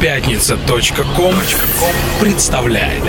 Пятница.ком 0.00 1.34
представляет. 2.22 3.02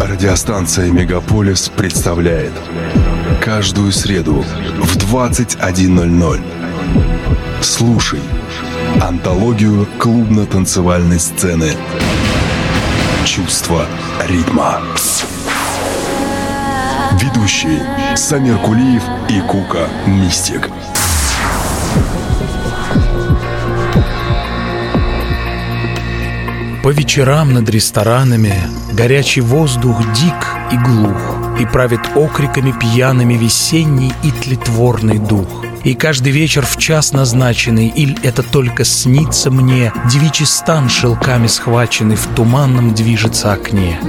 Радиостанция 0.00 0.92
«Мегаполис» 0.92 1.68
представляет 1.76 2.52
Каждую 3.40 3.90
среду 3.90 4.44
в 4.78 4.96
21.00 4.96 6.40
Слушай 7.60 8.20
Антологию 9.02 9.88
клубно-танцевальной 9.98 11.18
сцены 11.18 11.72
Чувство 13.24 13.86
ритма 14.28 14.80
Ведущие 17.20 18.16
Самир 18.16 18.56
Кулиев 18.56 19.02
и 19.28 19.40
Кука 19.40 19.88
Мистик 20.06 20.70
По 26.82 26.88
вечерам 26.88 27.52
над 27.52 27.68
ресторанами 27.68 28.54
горячий 28.94 29.42
воздух 29.42 30.00
дик 30.14 30.46
и 30.72 30.78
глух, 30.78 31.60
И 31.60 31.66
правит 31.66 32.00
окриками 32.14 32.72
пьяными 32.72 33.34
весенний 33.34 34.14
и 34.22 34.30
тлетворный 34.30 35.18
дух. 35.18 35.66
И 35.84 35.94
каждый 35.94 36.32
вечер 36.32 36.64
в 36.64 36.78
час 36.78 37.12
назначенный, 37.12 37.88
Иль 37.88 38.18
это 38.22 38.42
только 38.42 38.86
снится 38.86 39.50
мне, 39.50 39.92
Девичий 40.10 40.46
стан 40.46 40.88
шелками 40.88 41.48
схваченный 41.48 42.16
В 42.16 42.26
туманном 42.34 42.94
движется 42.94 43.52
окне. 43.52 44.00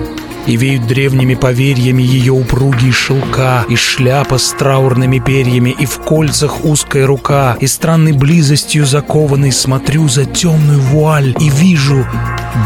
И 0.48 0.55
веют 0.55 0.88
древними 0.88 1.36
поверьями 1.36 2.02
ее 2.02 2.34
упругие 2.34 2.91
шелка, 2.91 3.66
И 3.70 3.76
шляпа 3.76 4.38
с 4.38 4.52
траурными 4.52 5.20
перьями, 5.20 5.76
и 5.77 5.86
в 5.86 5.99
кольцах 5.99 6.66
узкая 6.66 7.05
рука, 7.05 7.58
И 7.59 7.68
странной 7.68 8.13
близостью 8.13 8.85
закованный 8.85 9.52
Смотрю 9.52 10.07
за 10.07 10.26
темную 10.26 10.80
вуаль 10.80 11.35
и 11.40 11.49
вижу 11.49 12.05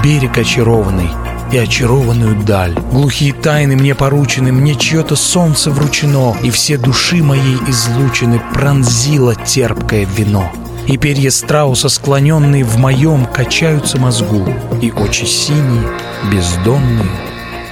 берег 0.04 0.38
очарованный 0.38 1.10
и 1.52 1.58
очарованную 1.58 2.36
даль. 2.44 2.74
Глухие 2.92 3.34
тайны 3.34 3.76
мне 3.76 3.96
поручены, 3.96 4.52
мне 4.52 4.76
чье-то 4.76 5.16
солнце 5.16 5.72
вручено, 5.72 6.36
и 6.44 6.50
все 6.50 6.78
души 6.78 7.24
моей 7.24 7.58
излучены 7.68 8.42
пронзило 8.54 9.36
терпкое 9.36 10.06
вино. 10.06 10.52
И 10.88 10.98
перья 10.98 11.32
страуса, 11.32 11.90
склоненные 11.90 12.64
в 12.64 12.78
моем, 12.78 13.26
качаются 13.26 14.00
мозгу, 14.00 14.46
и 14.82 14.92
очи 14.92 15.26
синие, 15.26 15.90
бездонные, 16.32 17.10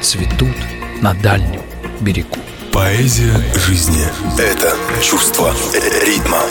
цветут 0.03 0.55
на 1.01 1.13
дальнем 1.13 1.61
берегу. 2.01 2.37
Поэзия 2.71 3.33
жизни– 3.55 4.05
это 4.37 4.75
чувство 5.01 5.53
ритма. 6.05 6.41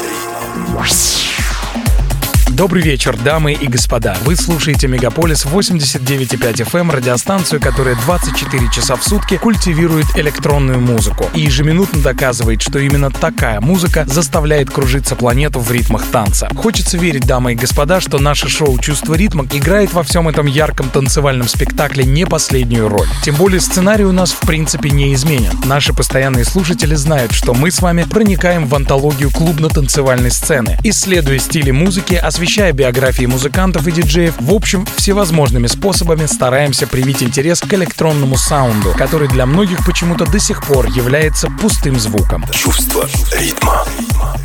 Добрый 2.57 2.83
вечер, 2.83 3.17
дамы 3.17 3.55
и 3.55 3.67
господа. 3.67 4.15
Вы 4.27 4.37
слушаете 4.37 4.87
Мегаполис 4.87 5.47
89.5 5.47 6.65
FM, 6.65 6.81
эм, 6.81 6.91
радиостанцию, 6.91 7.63
которая 7.63 7.95
24 7.95 8.71
часа 8.71 8.97
в 8.97 9.03
сутки 9.03 9.39
культивирует 9.39 10.05
электронную 10.17 10.79
музыку 10.79 11.31
и 11.33 11.41
ежеминутно 11.41 12.03
доказывает, 12.03 12.61
что 12.61 12.79
именно 12.79 13.11
такая 13.11 13.63
музыка 13.63 14.05
заставляет 14.07 14.71
кружиться 14.71 15.17
планету 15.17 15.61
в 15.61 15.73
ритмах 15.73 16.05
танца. 16.09 16.51
Хочется 16.55 16.99
верить, 16.99 17.27
дамы 17.27 17.53
и 17.53 17.57
господа, 17.57 18.03
что 18.03 18.19
наше 18.19 18.51
шоу 18.51 18.79
«Чувство 18.79 19.15
ритма» 19.15 19.47
играет 19.51 19.95
во 19.95 20.03
всем 20.03 20.29
этом 20.29 20.47
ярком 20.47 20.91
танцевальном 20.91 21.49
спектакле 21.49 22.05
не 22.05 22.27
последнюю 22.27 22.89
роль. 22.89 23.09
Тем 23.25 23.35
более 23.37 23.63
сценарий 23.63 24.05
у 24.05 24.13
нас 24.13 24.31
в 24.31 24.41
принципе 24.41 24.91
не 24.91 25.15
изменен. 25.15 25.59
Наши 25.65 25.95
постоянные 25.95 26.45
слушатели 26.45 26.97
знают, 26.97 27.33
что 27.33 27.55
мы 27.55 27.71
с 27.71 27.81
вами 27.81 28.03
проникаем 28.03 28.67
в 28.67 28.75
антологию 28.75 29.31
клубно-танцевальной 29.31 30.31
сцены, 30.31 30.79
исследуя 30.85 31.39
стили 31.39 31.71
музыки, 31.71 32.15
освещая 32.15 32.42
освещая 32.43 32.73
биографии 32.73 33.27
музыкантов 33.27 33.87
и 33.87 33.93
диджеев, 33.93 34.35
в 34.41 34.53
общем, 34.53 34.85
всевозможными 34.97 35.69
способами 35.69 36.27
стараемся 36.27 36.89
привить 36.89 37.23
интерес 37.23 37.61
к 37.61 37.73
электронному 37.73 38.37
саунду, 38.37 38.93
который 38.99 39.29
для 39.29 39.47
многих 39.47 39.87
почему-то 39.87 40.27
до 40.27 40.41
сих 40.41 40.65
пор 40.65 40.87
является 40.87 41.49
пустым 41.49 42.01
звуком. 42.01 42.45
Чувство 42.51 43.09
ритма. 43.39 43.85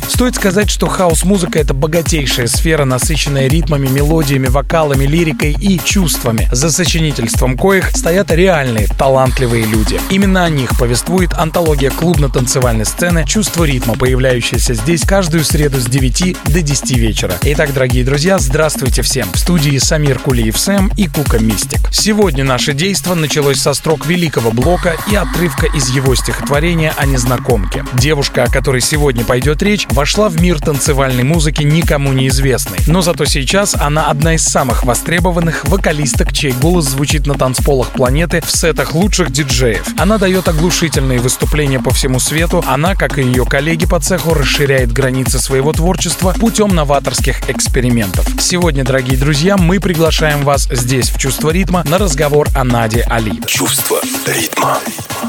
Стоит 0.08 0.36
сказать, 0.36 0.70
что 0.70 0.86
хаос-музыка— 0.86 1.58
это 1.60 1.74
богатейшая 1.74 2.46
сфера, 2.46 2.84
насыщенная 2.84 3.46
ритмами, 3.48 3.88
мелодиями, 3.88 4.46
вокалами, 4.46 5.04
лирикой 5.04 5.52
и 5.52 5.78
чувствами, 5.78 6.48
за 6.50 6.70
сочинительством 6.70 7.58
коих 7.58 7.90
стоят 7.90 8.30
реальные, 8.30 8.86
талантливые 8.98 9.66
люди. 9.66 10.00
Именно 10.10 10.44
о 10.44 10.50
них 10.50 10.70
повествует 10.78 11.34
антология 11.34 11.90
клубно-танцевальной 11.90 12.86
сцены 12.86 13.24
«Чувство 13.26 13.64
ритма», 13.64 13.94
появляющаяся 13.94 14.74
здесь 14.74 15.02
каждую 15.02 15.44
среду 15.44 15.78
с 15.78 15.86
9 15.86 16.36
до 16.44 16.62
10 16.62 16.90
вечера. 16.96 17.34
Итак, 17.42 17.74
дорогие 17.74 17.87
дорогие 17.88 18.04
друзья, 18.04 18.38
здравствуйте 18.38 19.00
всем. 19.00 19.32
В 19.32 19.38
студии 19.38 19.78
Самир 19.78 20.18
Кулиев 20.18 20.58
Сэм 20.58 20.92
и 20.98 21.08
Кука 21.08 21.38
Мистик. 21.38 21.80
Сегодня 21.90 22.44
наше 22.44 22.74
действо 22.74 23.14
началось 23.14 23.62
со 23.62 23.72
строк 23.72 24.04
великого 24.04 24.50
блока 24.50 24.94
и 25.10 25.16
отрывка 25.16 25.64
из 25.74 25.88
его 25.88 26.14
стихотворения 26.14 26.92
о 26.98 27.06
незнакомке. 27.06 27.86
Девушка, 27.94 28.44
о 28.44 28.48
которой 28.48 28.82
сегодня 28.82 29.24
пойдет 29.24 29.62
речь, 29.62 29.86
вошла 29.88 30.28
в 30.28 30.38
мир 30.38 30.60
танцевальной 30.60 31.22
музыки 31.22 31.62
никому 31.62 32.12
неизвестной. 32.12 32.76
Но 32.86 33.00
зато 33.00 33.24
сейчас 33.24 33.74
она 33.74 34.10
одна 34.10 34.34
из 34.34 34.44
самых 34.44 34.84
востребованных 34.84 35.64
вокалисток, 35.64 36.34
чей 36.34 36.52
голос 36.52 36.84
звучит 36.84 37.26
на 37.26 37.36
танцполах 37.38 37.88
планеты 37.92 38.42
в 38.44 38.50
сетах 38.54 38.94
лучших 38.94 39.32
диджеев. 39.32 39.86
Она 39.96 40.18
дает 40.18 40.46
оглушительные 40.46 41.20
выступления 41.20 41.80
по 41.80 41.94
всему 41.94 42.20
свету. 42.20 42.62
Она, 42.66 42.94
как 42.94 43.18
и 43.18 43.22
ее 43.22 43.46
коллеги 43.46 43.86
по 43.86 43.98
цеху, 43.98 44.34
расширяет 44.34 44.92
границы 44.92 45.38
своего 45.38 45.72
творчества 45.72 46.34
путем 46.38 46.74
новаторских 46.74 47.48
экспериментов 47.48 47.77
экспериментов. 47.78 48.26
Сегодня, 48.40 48.84
дорогие 48.84 49.16
друзья, 49.16 49.56
мы 49.56 49.78
приглашаем 49.78 50.42
вас 50.42 50.68
здесь, 50.70 51.10
в 51.10 51.18
«Чувство 51.18 51.50
ритма», 51.50 51.84
на 51.84 51.98
разговор 51.98 52.48
о 52.54 52.64
Наде 52.64 53.06
Али. 53.08 53.40
Чувство 53.46 54.00
ритма. 54.26 54.78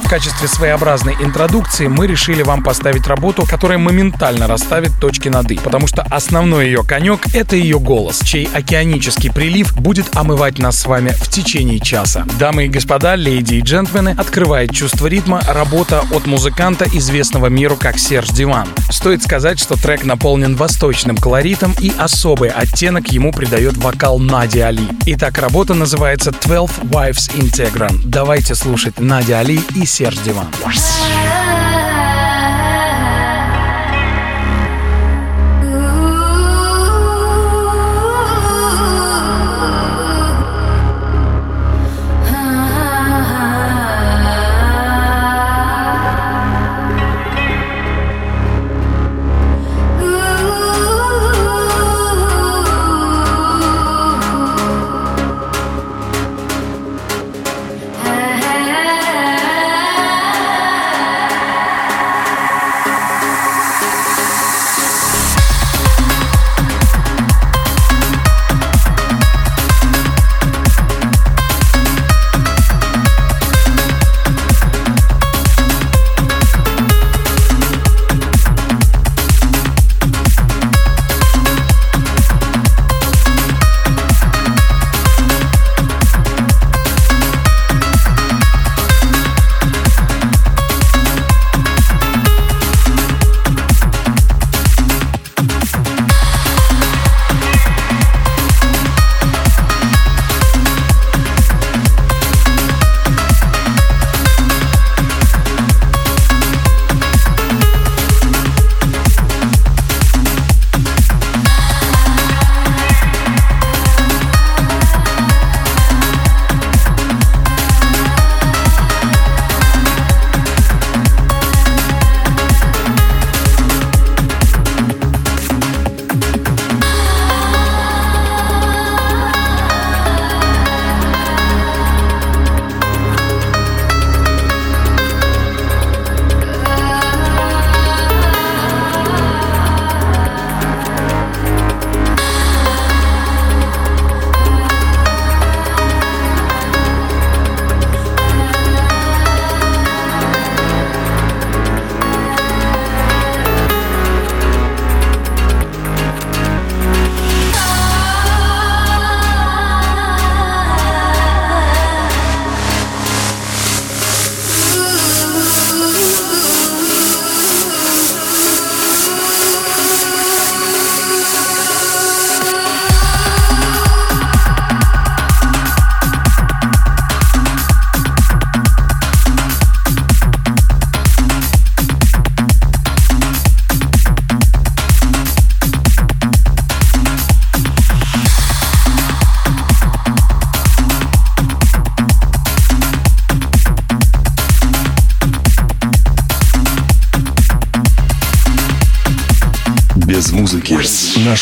В 0.04 0.10
качестве 0.10 0.48
своеобразной 0.48 1.16
интродукции 1.22 1.86
мы 1.86 2.08
решили 2.08 2.42
вам 2.42 2.64
поставить 2.64 3.06
работу, 3.06 3.46
которая 3.48 3.78
моментально 3.78 4.48
расставит 4.48 5.00
точки 5.00 5.30
над 5.30 5.52
«и», 5.52 5.58
потому 5.58 5.86
что 5.86 6.02
основной 6.02 6.66
ее 6.66 6.84
конек— 6.84 7.28
это 7.36 7.56
ее 7.56 7.80
голос, 7.80 8.22
чей 8.22 8.50
океанический 8.52 9.32
прилив 9.32 9.76
будет 9.80 10.16
омывать 10.16 10.58
нас 10.58 10.80
с 10.80 10.86
вами 10.88 11.10
в 11.10 11.30
течение 11.30 11.80
часа. 11.80 12.26
Дамы 12.40 12.66
и 12.66 12.70
господа, 12.70 13.16
леди 13.16 13.56
и 13.56 13.62
джентльмены, 13.62 14.16
открывает 14.18 14.74
«Чувство 14.74 15.06
ритма» 15.06 15.42
работа 15.48 16.04
от 16.12 16.26
музыканта, 16.26 16.86
известного 16.92 17.48
миру 17.48 17.78
как 17.80 18.00
Серж 18.00 18.30
Диван. 18.30 18.68
Стоит 18.90 19.22
сказать, 19.22 19.60
что 19.60 19.76
трек 19.80 20.04
наполнен 20.04 20.56
восточным 20.56 21.16
колоритом 21.16 21.76
и 21.80 21.92
особо 22.00 22.39
особый 22.40 22.50
оттенок 22.52 23.10
ему 23.10 23.34
придает 23.34 23.76
вокал 23.78 24.18
Нади 24.18 24.60
Али. 24.60 24.88
Итак, 25.08 25.38
работа 25.40 25.74
называется 25.74 26.32
12 26.32 26.86
Wives 26.86 27.30
Integran. 27.36 28.00
Давайте 28.06 28.56
слушать 28.56 28.98
Надя 28.98 29.40
Али 29.40 29.60
и 29.76 29.86
Серж 29.86 30.18
Диван. 30.20 30.48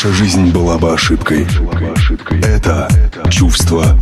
Наша 0.04 0.14
жизнь 0.14 0.52
была 0.52 0.78
бы 0.78 0.92
ошибкой. 0.92 1.44
Это 2.44 2.88
чувство. 3.30 4.00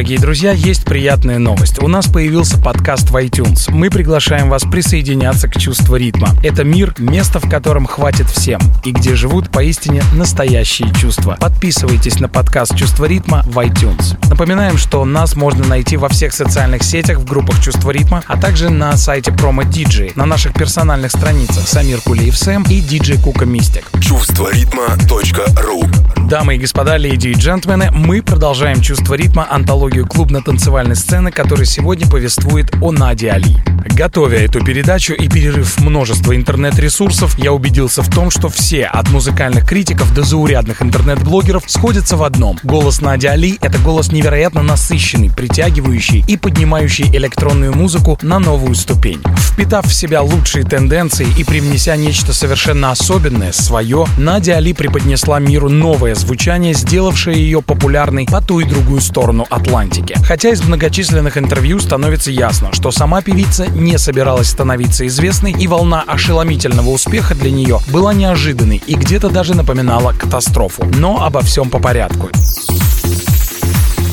Дорогие 0.00 0.18
друзья, 0.18 0.52
есть 0.52 0.86
приятная 0.86 1.36
новость. 1.36 1.82
У 1.82 1.86
нас 1.86 2.06
появился 2.06 2.56
подкаст 2.56 3.10
в 3.10 3.16
iTunes. 3.16 3.70
Мы 3.70 3.90
приглашаем 3.90 4.48
вас 4.48 4.62
присоединяться 4.62 5.46
к 5.46 5.58
чувству 5.58 5.94
ритма. 5.96 6.30
Это 6.42 6.64
мир, 6.64 6.94
место 6.96 7.38
в 7.38 7.50
котором 7.50 7.84
хватит 7.84 8.26
всем 8.30 8.62
и 8.82 8.92
где 8.92 9.14
живут 9.14 9.50
поистине 9.50 10.02
настоящие 10.14 10.90
чувства. 10.94 11.36
Подписывайтесь 11.38 12.18
на 12.18 12.30
подкаст 12.30 12.74
«Чувство 12.76 13.04
ритма» 13.04 13.42
в 13.44 13.58
iTunes. 13.58 14.16
Напоминаем, 14.30 14.78
что 14.78 15.04
нас 15.04 15.36
можно 15.36 15.66
найти 15.66 15.98
во 15.98 16.08
всех 16.08 16.32
социальных 16.32 16.82
сетях 16.82 17.18
в 17.18 17.26
группах 17.26 17.62
«Чувство 17.62 17.90
ритма», 17.90 18.22
а 18.26 18.40
также 18.40 18.70
на 18.70 18.96
сайте 18.96 19.32
Промо 19.32 19.64
DJ, 19.64 20.12
на 20.14 20.24
наших 20.24 20.54
персональных 20.54 21.10
страницах 21.10 21.68
Самир 21.68 22.00
Кулиев 22.00 22.38
Сэм 22.38 22.62
и 22.70 22.80
DJ 22.80 23.22
Кука 23.22 23.44
Мистик. 23.44 23.84
Чувство 24.00 24.50
ритма.ру 24.50 25.84
Дамы 26.30 26.54
и 26.54 26.58
господа, 26.58 26.96
леди 26.96 27.28
и 27.28 27.34
джентльмены, 27.34 27.90
мы 27.90 28.22
продолжаем 28.22 28.80
чувство 28.80 29.14
ритма 29.14 29.46
антологию 29.50 29.89
клубно-танцевальной 29.98 30.96
сцены, 30.96 31.30
который 31.30 31.66
сегодня 31.66 32.06
повествует 32.08 32.72
о 32.80 32.92
Наде 32.92 33.30
Али. 33.30 33.56
Готовя 33.96 34.38
эту 34.38 34.64
передачу 34.64 35.14
и 35.14 35.28
перерыв 35.28 35.80
множество 35.80 36.36
интернет-ресурсов, 36.36 37.38
я 37.38 37.52
убедился 37.52 38.02
в 38.02 38.10
том, 38.10 38.30
что 38.30 38.48
все, 38.48 38.84
от 38.84 39.10
музыкальных 39.10 39.66
критиков 39.66 40.14
до 40.14 40.22
заурядных 40.22 40.82
интернет-блогеров, 40.82 41.64
сходятся 41.66 42.16
в 42.16 42.22
одном. 42.22 42.58
Голос 42.62 43.00
Нади 43.00 43.26
Али— 43.26 43.58
это 43.60 43.78
голос 43.78 44.12
невероятно 44.12 44.62
насыщенный, 44.62 45.30
притягивающий 45.30 46.24
и 46.26 46.36
поднимающий 46.36 47.04
электронную 47.14 47.74
музыку 47.74 48.18
на 48.22 48.38
новую 48.38 48.74
ступень. 48.74 49.20
Впитав 49.38 49.86
в 49.86 49.94
себя 49.94 50.22
лучшие 50.22 50.64
тенденции 50.64 51.26
и 51.36 51.44
привнеся 51.44 51.96
нечто 51.96 52.32
совершенно 52.32 52.90
особенное, 52.90 53.52
свое, 53.52 54.06
Надя 54.16 54.56
Али 54.56 54.72
преподнесла 54.72 55.38
миру 55.40 55.68
новое 55.68 56.14
звучание, 56.14 56.74
сделавшее 56.74 57.36
ее 57.36 57.62
популярной 57.62 58.26
по 58.26 58.40
ту 58.40 58.60
и 58.60 58.64
другую 58.64 59.00
сторону 59.00 59.46
Атлантики. 59.50 59.79
Хотя 60.24 60.50
из 60.50 60.62
многочисленных 60.62 61.38
интервью 61.38 61.80
становится 61.80 62.30
ясно, 62.30 62.72
что 62.72 62.90
сама 62.90 63.22
певица 63.22 63.66
не 63.66 63.98
собиралась 63.98 64.48
становиться 64.48 65.06
известной, 65.06 65.52
и 65.52 65.66
волна 65.66 66.04
ошеломительного 66.06 66.90
успеха 66.90 67.34
для 67.34 67.50
нее 67.50 67.80
была 67.88 68.12
неожиданной 68.12 68.82
и 68.86 68.94
где-то 68.94 69.30
даже 69.30 69.54
напоминала 69.54 70.12
катастрофу. 70.12 70.84
Но 70.96 71.24
обо 71.24 71.40
всем 71.42 71.70
по 71.70 71.78
порядку. 71.78 72.30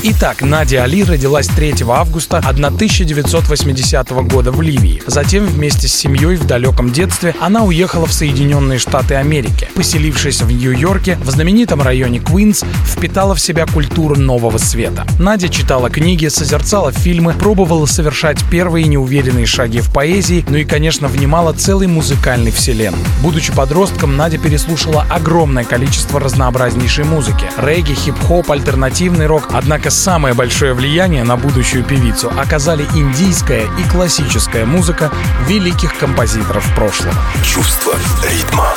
Итак, 0.10 0.42
Надя 0.42 0.86
Али 0.86 1.04
родилась 1.04 1.48
3 1.48 1.84
августа 1.86 2.38
1980 2.38 4.10
года 4.32 4.54
в 4.54 4.62
Ливии. 4.62 5.04
Затем 5.06 5.46
вместе 5.46 5.90
с 5.90 5.94
семьей 5.94 6.38
в 6.38 6.48
далеком 6.48 6.94
детстве 6.94 7.36
она 7.42 7.66
уехала 7.66 8.06
в 8.06 8.14
Соединенные 8.14 8.80
Штаты 8.80 9.16
Америки. 9.16 9.68
Поселившись 9.76 10.42
в 10.42 10.50
Нью-Йорке, 10.50 11.18
в 11.22 11.30
знаменитом 11.30 11.82
районе 11.82 12.22
Квинс, 12.22 12.64
впитала 12.86 13.36
в 13.36 13.42
себя 13.42 13.66
культуру 13.66 14.16
нового 14.16 14.58
света. 14.58 15.06
Надя 15.20 15.50
читала 15.50 15.90
книги, 15.90 16.28
созерцала 16.28 16.94
фильмы, 16.94 17.34
пробовала 17.34 17.86
совершать 17.86 18.38
первые 18.50 18.88
неуверенные 18.88 19.46
шаги 19.46 19.82
в 19.82 19.92
поэзии, 19.92 20.46
ну 20.48 20.56
и, 20.56 20.64
конечно, 20.64 21.10
внимала 21.10 21.52
целой 21.52 21.88
музыкальной 21.88 22.52
вселенной. 22.52 22.98
Будучи 23.22 23.52
подростком, 23.52 24.16
Надя 24.16 24.38
переслушала 24.38 25.06
огромное 25.10 25.66
количество 25.66 26.22
разнообразнейшей 26.22 27.04
музыки. 27.04 27.48
Регги, 27.58 27.94
хип-хоп, 27.94 28.50
альтернативный 28.50 29.26
рок. 29.26 29.50
Однако 29.52 29.92
самое 29.98 30.34
большое 30.34 30.74
влияние 30.74 31.24
на 31.24 31.36
будущую 31.36 31.84
певицу 31.84 32.32
оказали 32.38 32.88
индийская 32.94 33.64
и 33.64 33.90
классическая 33.90 34.66
музыка 34.66 35.12
великих 35.48 35.98
композиторов 35.98 36.66
прошлого. 36.76 37.16
Чувство 37.44 37.94
ритма. 38.24 38.68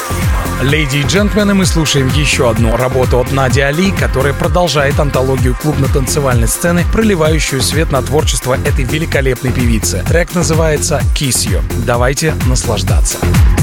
Леди 0.62 0.98
и 0.98 1.02
джентльмены, 1.02 1.54
мы 1.54 1.66
слушаем 1.66 2.08
еще 2.08 2.50
одну 2.50 2.76
работу 2.76 3.20
от 3.20 3.32
Нади 3.32 3.60
Али, 3.60 3.92
которая 3.92 4.32
продолжает 4.32 4.98
антологию 4.98 5.54
клубно-танцевальной 5.54 6.48
сцены, 6.48 6.84
проливающую 6.92 7.62
свет 7.62 7.92
на 7.92 8.02
творчество 8.02 8.54
этой 8.54 8.84
великолепной 8.84 9.52
певицы. 9.52 10.02
Трек 10.06 10.34
называется 10.34 11.02
«Kiss 11.14 11.48
You». 11.48 11.62
Давайте 11.84 12.34
наслаждаться. 12.46 13.18
I'm 13.22 13.59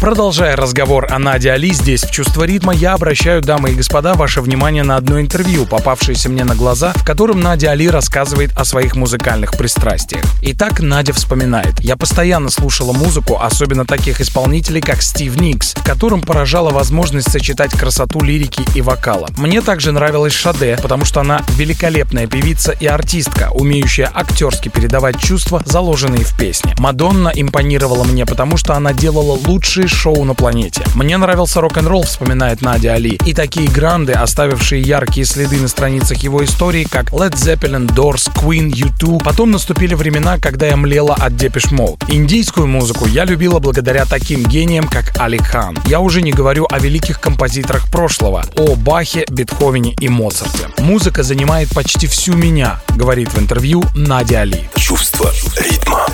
Продолжая 0.00 0.56
разговор 0.56 1.08
о 1.10 1.18
Наде 1.18 1.50
Али 1.50 1.74
здесь, 1.74 2.04
в 2.04 2.10
«Чувство 2.10 2.44
ритма», 2.44 2.72
я 2.72 2.94
обращаю, 2.94 3.42
дамы 3.42 3.72
и 3.72 3.74
господа, 3.74 4.14
ваше 4.14 4.40
внимание 4.40 4.82
на 4.82 4.96
одно 4.96 5.20
интервью, 5.20 5.66
попавшееся 5.66 6.30
мне 6.30 6.42
на 6.42 6.54
глаза, 6.54 6.94
в 6.96 7.04
котором 7.04 7.42
Надя 7.42 7.72
Али 7.72 7.86
рассказывает 7.86 8.50
о 8.56 8.64
своих 8.64 8.96
музыкальных 8.96 9.58
пристрастиях. 9.58 10.24
Итак, 10.40 10.80
Надя 10.80 11.12
вспоминает. 11.12 11.78
«Я 11.80 11.98
постоянно 11.98 12.48
слушала 12.48 12.94
музыку, 12.94 13.38
особенно 13.38 13.84
таких 13.84 14.22
исполнителей, 14.22 14.80
как 14.80 15.02
Стив 15.02 15.38
Никс, 15.38 15.74
в 15.74 15.84
котором 15.84 16.22
поражала 16.22 16.70
возможность 16.70 17.30
сочетать 17.30 17.72
красоту 17.72 18.22
лирики 18.22 18.64
и 18.74 18.80
вокала. 18.80 19.28
Мне 19.36 19.60
также 19.60 19.92
нравилась 19.92 20.32
Шаде, 20.32 20.78
потому 20.80 21.04
что 21.04 21.20
она 21.20 21.42
великолепная 21.58 22.26
певица 22.26 22.72
и 22.72 22.86
артистка, 22.86 23.50
умеющая 23.52 24.10
актерски 24.14 24.70
передавать 24.70 25.20
чувства, 25.20 25.62
заложенные 25.66 26.24
в 26.24 26.34
песне. 26.38 26.74
Мадонна 26.78 27.30
импонировала 27.34 28.04
мне, 28.04 28.24
потому 28.24 28.56
что 28.56 28.74
она 28.74 28.94
делала 28.94 29.38
лучшие 29.46 29.89
шоу 29.90 30.24
на 30.24 30.34
планете. 30.34 30.82
Мне 30.94 31.16
нравился 31.16 31.60
рок-н-ролл, 31.60 32.02
вспоминает 32.02 32.62
Надя 32.62 32.94
Али, 32.94 33.18
и 33.26 33.34
такие 33.34 33.68
гранды, 33.68 34.12
оставившие 34.12 34.82
яркие 34.82 35.26
следы 35.26 35.58
на 35.58 35.68
страницах 35.68 36.18
его 36.18 36.44
истории, 36.44 36.86
как 36.90 37.12
Led 37.12 37.32
Zeppelin, 37.32 37.86
Doors, 37.88 38.32
Queen, 38.34 38.70
U2. 38.70 39.22
Потом 39.22 39.50
наступили 39.50 39.94
времена, 39.94 40.38
когда 40.38 40.66
я 40.66 40.76
млела 40.76 41.14
от 41.14 41.32
Depeche 41.32 41.72
Mode. 41.72 42.04
Индийскую 42.08 42.66
музыку 42.66 43.06
я 43.06 43.24
любила 43.24 43.58
благодаря 43.58 44.04
таким 44.04 44.44
гениям, 44.44 44.88
как 44.88 45.18
Али 45.18 45.38
Хан. 45.38 45.78
Я 45.86 46.00
уже 46.00 46.22
не 46.22 46.32
говорю 46.32 46.66
о 46.70 46.78
великих 46.78 47.20
композиторах 47.20 47.90
прошлого, 47.90 48.44
о 48.56 48.74
Бахе, 48.74 49.24
Бетховене 49.28 49.94
и 50.00 50.08
Моцарте. 50.08 50.68
Музыка 50.78 51.22
занимает 51.22 51.68
почти 51.70 52.06
всю 52.06 52.34
меня, 52.34 52.80
говорит 52.96 53.32
в 53.32 53.38
интервью 53.38 53.84
Надя 53.94 54.40
Али. 54.40 54.68
Чувство 54.76 55.30
ритма. 55.56 56.06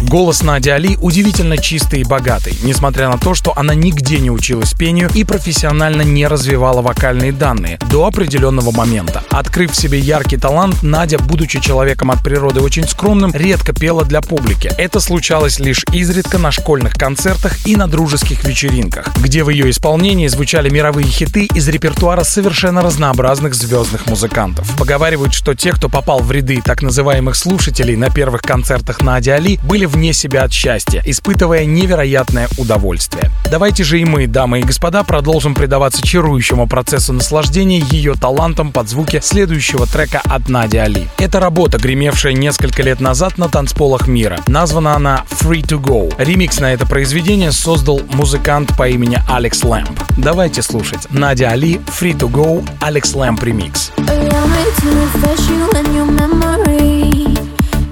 Голос 0.00 0.42
Нади 0.42 0.70
Али 0.70 0.96
удивительно 1.00 1.58
чистый 1.58 2.00
и 2.00 2.04
богатый, 2.04 2.58
несмотря 2.62 3.08
на 3.10 3.18
то, 3.18 3.34
что 3.34 3.52
она 3.56 3.74
нигде 3.74 4.18
не 4.18 4.30
училась 4.30 4.72
пению 4.72 5.10
и 5.14 5.24
профессионально 5.24 6.02
не 6.02 6.26
развивала 6.26 6.80
вокальные 6.80 7.32
данные 7.32 7.78
до 7.90 8.06
определенного 8.06 8.70
момента. 8.70 9.22
Открыв 9.28 9.72
в 9.72 9.76
себе 9.76 9.98
яркий 9.98 10.38
талант, 10.38 10.82
Надя, 10.82 11.18
будучи 11.18 11.60
человеком 11.60 12.10
от 12.10 12.22
природы 12.22 12.60
очень 12.60 12.88
скромным, 12.88 13.32
редко 13.34 13.74
пела 13.74 14.04
для 14.04 14.22
публики. 14.22 14.72
Это 14.78 15.00
случалось 15.00 15.58
лишь 15.58 15.84
изредка 15.92 16.38
на 16.38 16.50
школьных 16.50 16.94
концертах 16.94 17.66
и 17.66 17.76
на 17.76 17.86
дружеских 17.86 18.44
вечеринках, 18.44 19.08
где 19.18 19.44
в 19.44 19.50
ее 19.50 19.68
исполнении 19.68 20.28
звучали 20.28 20.70
мировые 20.70 21.08
хиты 21.08 21.44
из 21.44 21.68
репертуара 21.68 22.24
совершенно 22.24 22.80
разнообразных 22.80 23.54
звездных 23.54 24.06
музыкантов. 24.06 24.66
Поговаривают, 24.78 25.34
что 25.34 25.54
те, 25.54 25.72
кто 25.72 25.90
попал 25.90 26.20
в 26.20 26.32
ряды 26.32 26.62
так 26.64 26.82
называемых 26.82 27.36
слушателей 27.36 27.96
на 27.96 28.08
первых 28.08 28.40
концертах 28.40 29.02
Нади 29.02 29.30
Али, 29.30 29.60
были 29.62 29.89
вне 29.90 30.12
себя 30.12 30.44
от 30.44 30.52
счастья, 30.52 31.02
испытывая 31.04 31.64
невероятное 31.64 32.48
удовольствие. 32.56 33.30
Давайте 33.50 33.84
же 33.84 34.00
и 34.00 34.04
мы, 34.04 34.26
дамы 34.26 34.60
и 34.60 34.62
господа, 34.62 35.02
продолжим 35.02 35.54
предаваться 35.54 36.06
чарующему 36.06 36.66
процессу 36.66 37.12
наслаждения 37.12 37.80
ее 37.90 38.14
талантом 38.14 38.72
под 38.72 38.88
звуки 38.88 39.20
следующего 39.22 39.86
трека 39.86 40.20
от 40.24 40.48
Нади 40.48 40.78
Али. 40.78 41.08
Это 41.18 41.40
работа, 41.40 41.78
гремевшая 41.78 42.32
несколько 42.32 42.82
лет 42.82 43.00
назад 43.00 43.38
на 43.38 43.48
танцполах 43.48 44.06
мира. 44.06 44.38
Названа 44.46 44.94
она 44.94 45.24
Free 45.30 45.62
to 45.62 45.80
Go. 45.80 46.14
Ремикс 46.18 46.60
на 46.60 46.72
это 46.72 46.86
произведение 46.86 47.52
создал 47.52 48.00
музыкант 48.12 48.76
по 48.76 48.88
имени 48.88 49.18
Алекс 49.28 49.62
Лэмп. 49.64 49.90
Давайте 50.16 50.62
слушать. 50.62 51.08
Надя 51.10 51.50
Али, 51.50 51.80
Free 52.00 52.16
to 52.16 52.30
Go, 52.30 52.66
Алекс 52.80 53.14
Лэмп 53.14 53.42
ремикс. 53.42 53.92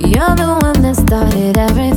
You're 0.01 0.35
the 0.35 0.59
one 0.63 0.81
that 0.83 0.97
started 0.97 1.59
everything. 1.59 1.88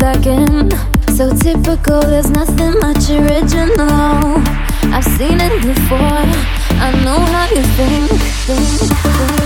Back 0.00 0.26
in. 0.26 0.70
So 1.14 1.30
typical, 1.36 2.00
there's 2.00 2.30
nothing 2.30 2.78
much 2.80 3.10
original. 3.10 4.40
I've 4.92 5.04
seen 5.04 5.38
it 5.38 5.62
before. 5.62 6.24
I 6.80 6.90
know 7.04 7.20
how 7.20 7.46
you 7.54 7.62
think, 7.76 8.10
think, 8.46 9.28
think. 9.28 9.39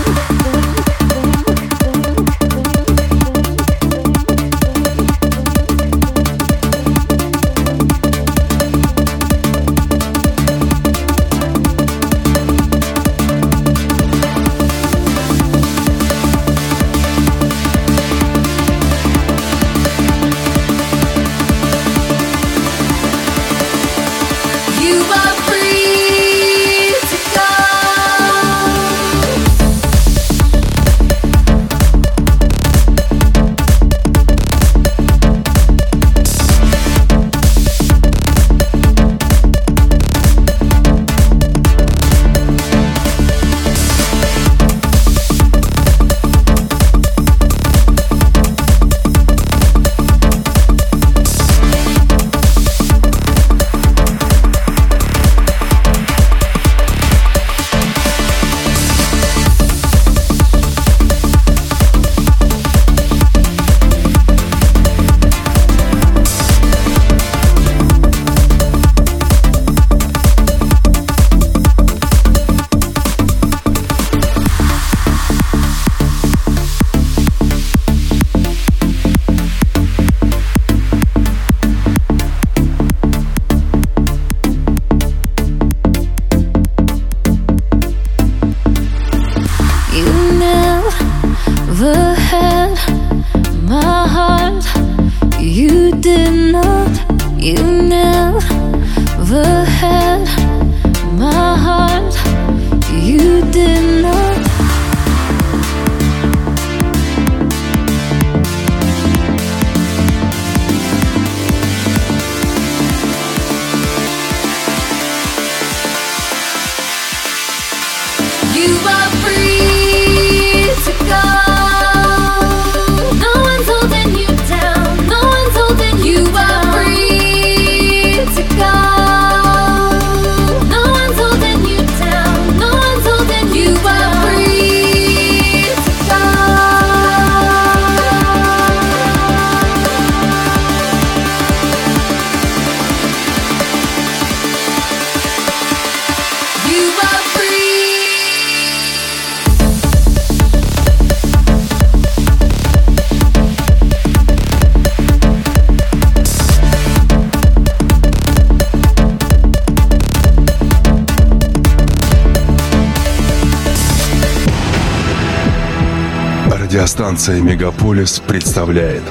Радиостанция 166.65 167.41
«Мегаполис» 167.41 168.19
представляет. 168.19 169.03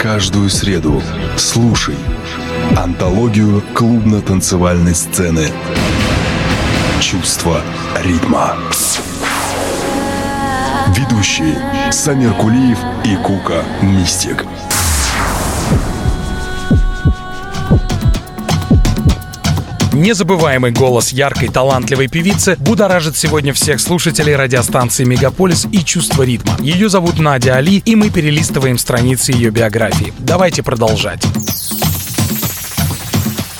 Каждую 0.00 0.48
среду 0.48 1.02
слушай 1.36 1.94
Антологию 2.78 3.62
клубно-танцевальной 3.74 4.94
сцены. 4.94 5.48
Чувство 6.98 7.60
ритма. 8.02 8.54
Ведущие 10.96 11.58
Самир 11.92 12.32
Кулиев 12.32 12.78
и 13.04 13.16
Кука 13.16 13.62
Мистик 13.82 14.46
Незабываемый 20.02 20.72
голос 20.72 21.12
яркой, 21.12 21.48
талантливой 21.48 22.08
певицы 22.08 22.56
будоражит 22.58 23.16
сегодня 23.16 23.52
всех 23.52 23.78
слушателей 23.78 24.34
радиостанции 24.34 25.04
«Мегаполис» 25.04 25.68
и 25.70 25.84
«Чувство 25.84 26.24
ритма». 26.24 26.56
Ее 26.58 26.88
зовут 26.88 27.20
Надя 27.20 27.54
Али, 27.54 27.80
и 27.84 27.94
мы 27.94 28.10
перелистываем 28.10 28.78
страницы 28.78 29.30
ее 29.30 29.50
биографии. 29.50 30.12
Давайте 30.18 30.64
продолжать. 30.64 31.22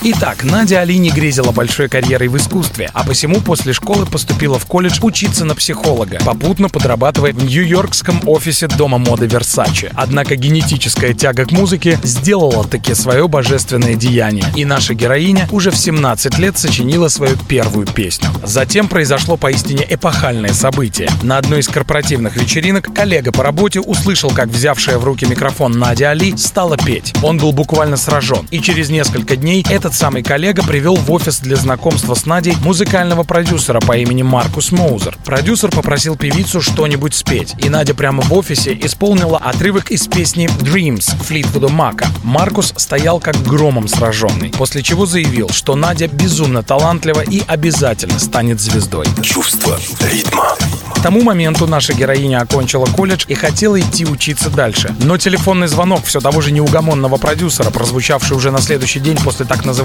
Итак, 0.04 0.42
Надя 0.42 0.80
Али 0.80 0.98
не 0.98 1.10
грезила 1.10 1.52
большой 1.52 1.88
карьерой 1.88 2.26
в 2.26 2.36
искусстве, 2.36 2.90
а 2.92 3.04
посему 3.04 3.40
после 3.40 3.72
школы 3.72 4.04
поступила 4.04 4.58
в 4.58 4.66
колледж 4.66 4.98
учиться 5.00 5.44
на 5.44 5.54
психолога, 5.54 6.18
попутно 6.24 6.68
подрабатывая 6.68 7.32
в 7.32 7.44
нью-йоркском 7.44 8.20
офисе 8.26 8.66
дома 8.66 8.98
моды 8.98 9.26
Versace. 9.26 9.92
Однако 9.94 10.34
генетическая 10.34 11.14
тяга 11.14 11.44
к 11.44 11.52
музыке 11.52 12.00
сделала 12.02 12.64
таки 12.66 12.94
свое 12.94 13.28
божественное 13.28 13.94
деяние, 13.94 14.44
и 14.56 14.64
наша 14.64 14.94
героиня 14.94 15.46
уже 15.52 15.70
в 15.70 15.76
17 15.76 16.36
лет 16.38 16.58
сочинила 16.58 17.06
свою 17.06 17.36
первую 17.36 17.86
песню. 17.86 18.26
Затем 18.42 18.88
произошло 18.88 19.36
поистине 19.36 19.86
эпохальное 19.88 20.52
событие. 20.52 21.08
На 21.22 21.38
одной 21.38 21.60
из 21.60 21.68
корпоративных 21.68 22.36
вечеринок 22.36 22.92
коллега 22.92 23.30
по 23.30 23.44
работе 23.44 23.78
услышал, 23.78 24.30
как 24.30 24.48
взявшая 24.48 24.98
в 24.98 25.04
руки 25.04 25.26
микрофон 25.26 25.78
Надя 25.78 26.10
Али 26.10 26.36
стала 26.36 26.76
петь. 26.76 27.14
Он 27.22 27.38
был 27.38 27.52
буквально 27.52 27.96
сражен, 27.96 28.48
и 28.50 28.58
через 28.58 28.90
несколько 28.90 29.36
дней 29.36 29.64
этот 29.70 29.91
этот 29.92 30.00
самый 30.00 30.22
коллега 30.22 30.62
привел 30.62 30.96
в 30.96 31.12
офис 31.12 31.40
для 31.40 31.54
знакомства 31.54 32.14
с 32.14 32.24
Надей 32.24 32.56
музыкального 32.64 33.24
продюсера 33.24 33.78
по 33.78 33.94
имени 33.94 34.22
Маркус 34.22 34.72
Моузер. 34.72 35.18
Продюсер 35.22 35.70
попросил 35.70 36.16
певицу 36.16 36.62
что-нибудь 36.62 37.14
спеть, 37.14 37.54
и 37.58 37.68
Надя 37.68 37.92
прямо 37.92 38.22
в 38.22 38.32
офисе 38.32 38.72
исполнила 38.82 39.36
отрывок 39.36 39.90
из 39.90 40.06
песни 40.06 40.48
Dreams 40.62 41.14
Флитвуда 41.24 41.68
Мака. 41.68 42.06
Маркус 42.22 42.72
стоял 42.76 43.20
как 43.20 43.36
громом 43.42 43.86
сраженный, 43.86 44.50
после 44.56 44.82
чего 44.82 45.04
заявил, 45.04 45.50
что 45.50 45.76
Надя 45.76 46.08
безумно 46.08 46.62
талантлива 46.62 47.20
и 47.20 47.42
обязательно 47.46 48.18
станет 48.18 48.62
звездой. 48.62 49.06
Чувство 49.20 49.78
ритма. 50.00 50.56
К 50.94 51.02
тому 51.02 51.22
моменту 51.22 51.66
наша 51.66 51.94
героиня 51.94 52.40
окончила 52.42 52.86
колледж 52.86 53.24
и 53.26 53.34
хотела 53.34 53.80
идти 53.80 54.06
учиться 54.06 54.50
дальше. 54.50 54.94
Но 55.00 55.18
телефонный 55.18 55.66
звонок 55.66 56.04
все 56.04 56.20
того 56.20 56.40
же 56.40 56.52
неугомонного 56.52 57.16
продюсера, 57.16 57.70
прозвучавший 57.70 58.36
уже 58.36 58.52
на 58.52 58.60
следующий 58.60 59.00
день 59.00 59.16
после 59.16 59.44
так 59.44 59.64
называемого 59.64 59.81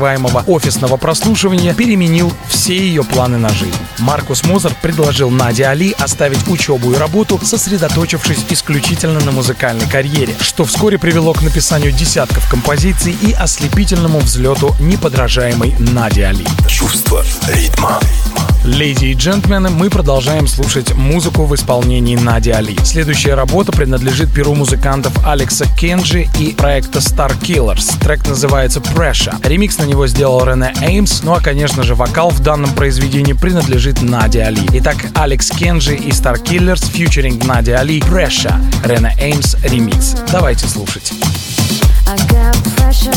офисного 0.48 0.98
прослушивания, 0.98 1.74
переменил 1.74 2.32
все 2.48 2.78
ее 2.78 3.04
планы 3.04 3.38
на 3.38 3.50
жизнь. 3.50 3.78
Маркус 4.00 4.44
Мозер 4.44 4.74
предложил 4.82 5.30
Наде 5.30 5.66
Али 5.66 5.96
оставить 5.98 6.48
учебу 6.48 6.94
и 6.94 6.98
работу, 6.98 7.40
сосредоточившись 7.44 8.46
исключительно 8.50 9.20
на 9.20 9.32
музыкальной 9.32 9.88
карьере, 9.88 10.36
что 10.40 10.66
вскоре 10.66 10.98
привело 10.98 11.34
к 11.34 11.42
написанию 11.42 11.92
десятков 11.92 12.50
композиций 12.50 13.16
и 13.22 13.32
ослепительному 13.34 14.20
взлету 14.20 14.76
неподражаемой 14.80 15.76
Нади 15.80 16.22
Али. 16.22 16.46
Чувство 16.68 17.24
ритма. 17.48 18.00
Леди 18.68 19.06
и 19.06 19.14
джентльмены, 19.14 19.70
мы 19.70 19.90
продолжаем 19.90 20.46
слушать 20.46 20.94
музыку 20.94 21.46
в 21.46 21.56
исполнении 21.56 22.18
Нади 22.18 22.52
Али. 22.52 22.78
Следующая 22.84 23.34
работа 23.34 23.72
принадлежит 23.72 24.32
перу 24.32 24.54
музыкантов 24.56 25.26
Алекса 25.26 25.66
Кенджи 25.78 26.28
и 26.38 26.54
проекта 26.54 27.00
Star 27.00 27.32
Killers. 27.40 27.98
Трек 28.02 28.28
называется 28.28 28.82
Pressure. 28.82 29.36
Ремикс 29.48 29.78
на 29.78 29.84
него 29.84 30.06
сделал 30.06 30.44
Рене 30.44 30.74
Эймс, 30.82 31.24
ну 31.24 31.34
а, 31.34 31.40
конечно 31.40 31.84
же, 31.84 31.96
вокал 31.96 32.30
в 32.30 32.42
данном 32.42 32.72
произведении 32.76 33.32
принадлежит 33.32 34.02
Нади 34.02 34.40
Али. 34.40 34.68
Итак, 34.74 34.98
Алекс 35.16 35.50
Кенджи 35.50 35.96
и 35.96 36.10
Star 36.10 36.36
Killers 36.36 36.92
featuring 36.92 37.44
Нади 37.48 37.72
Али 37.72 38.02
Pressure. 38.02 38.54
Рене 38.84 39.16
Эймс 39.18 39.56
ремикс. 39.64 40.14
Давайте 40.30 40.68
слушать. 40.68 41.14
I 42.06 42.18
got 42.28 42.54
pressure, 42.76 43.12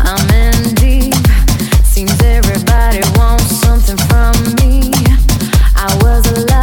I'm 0.00 0.30
in 0.30 0.74
deep. 0.74 1.14
Seems 1.82 2.20
everybody 2.20 3.00
wants 3.16 3.45
something 3.66 3.96
from 4.06 4.32
me. 4.62 4.92
I 5.74 5.90
was 6.00 6.24
a 6.30 6.55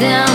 down. 0.00 0.29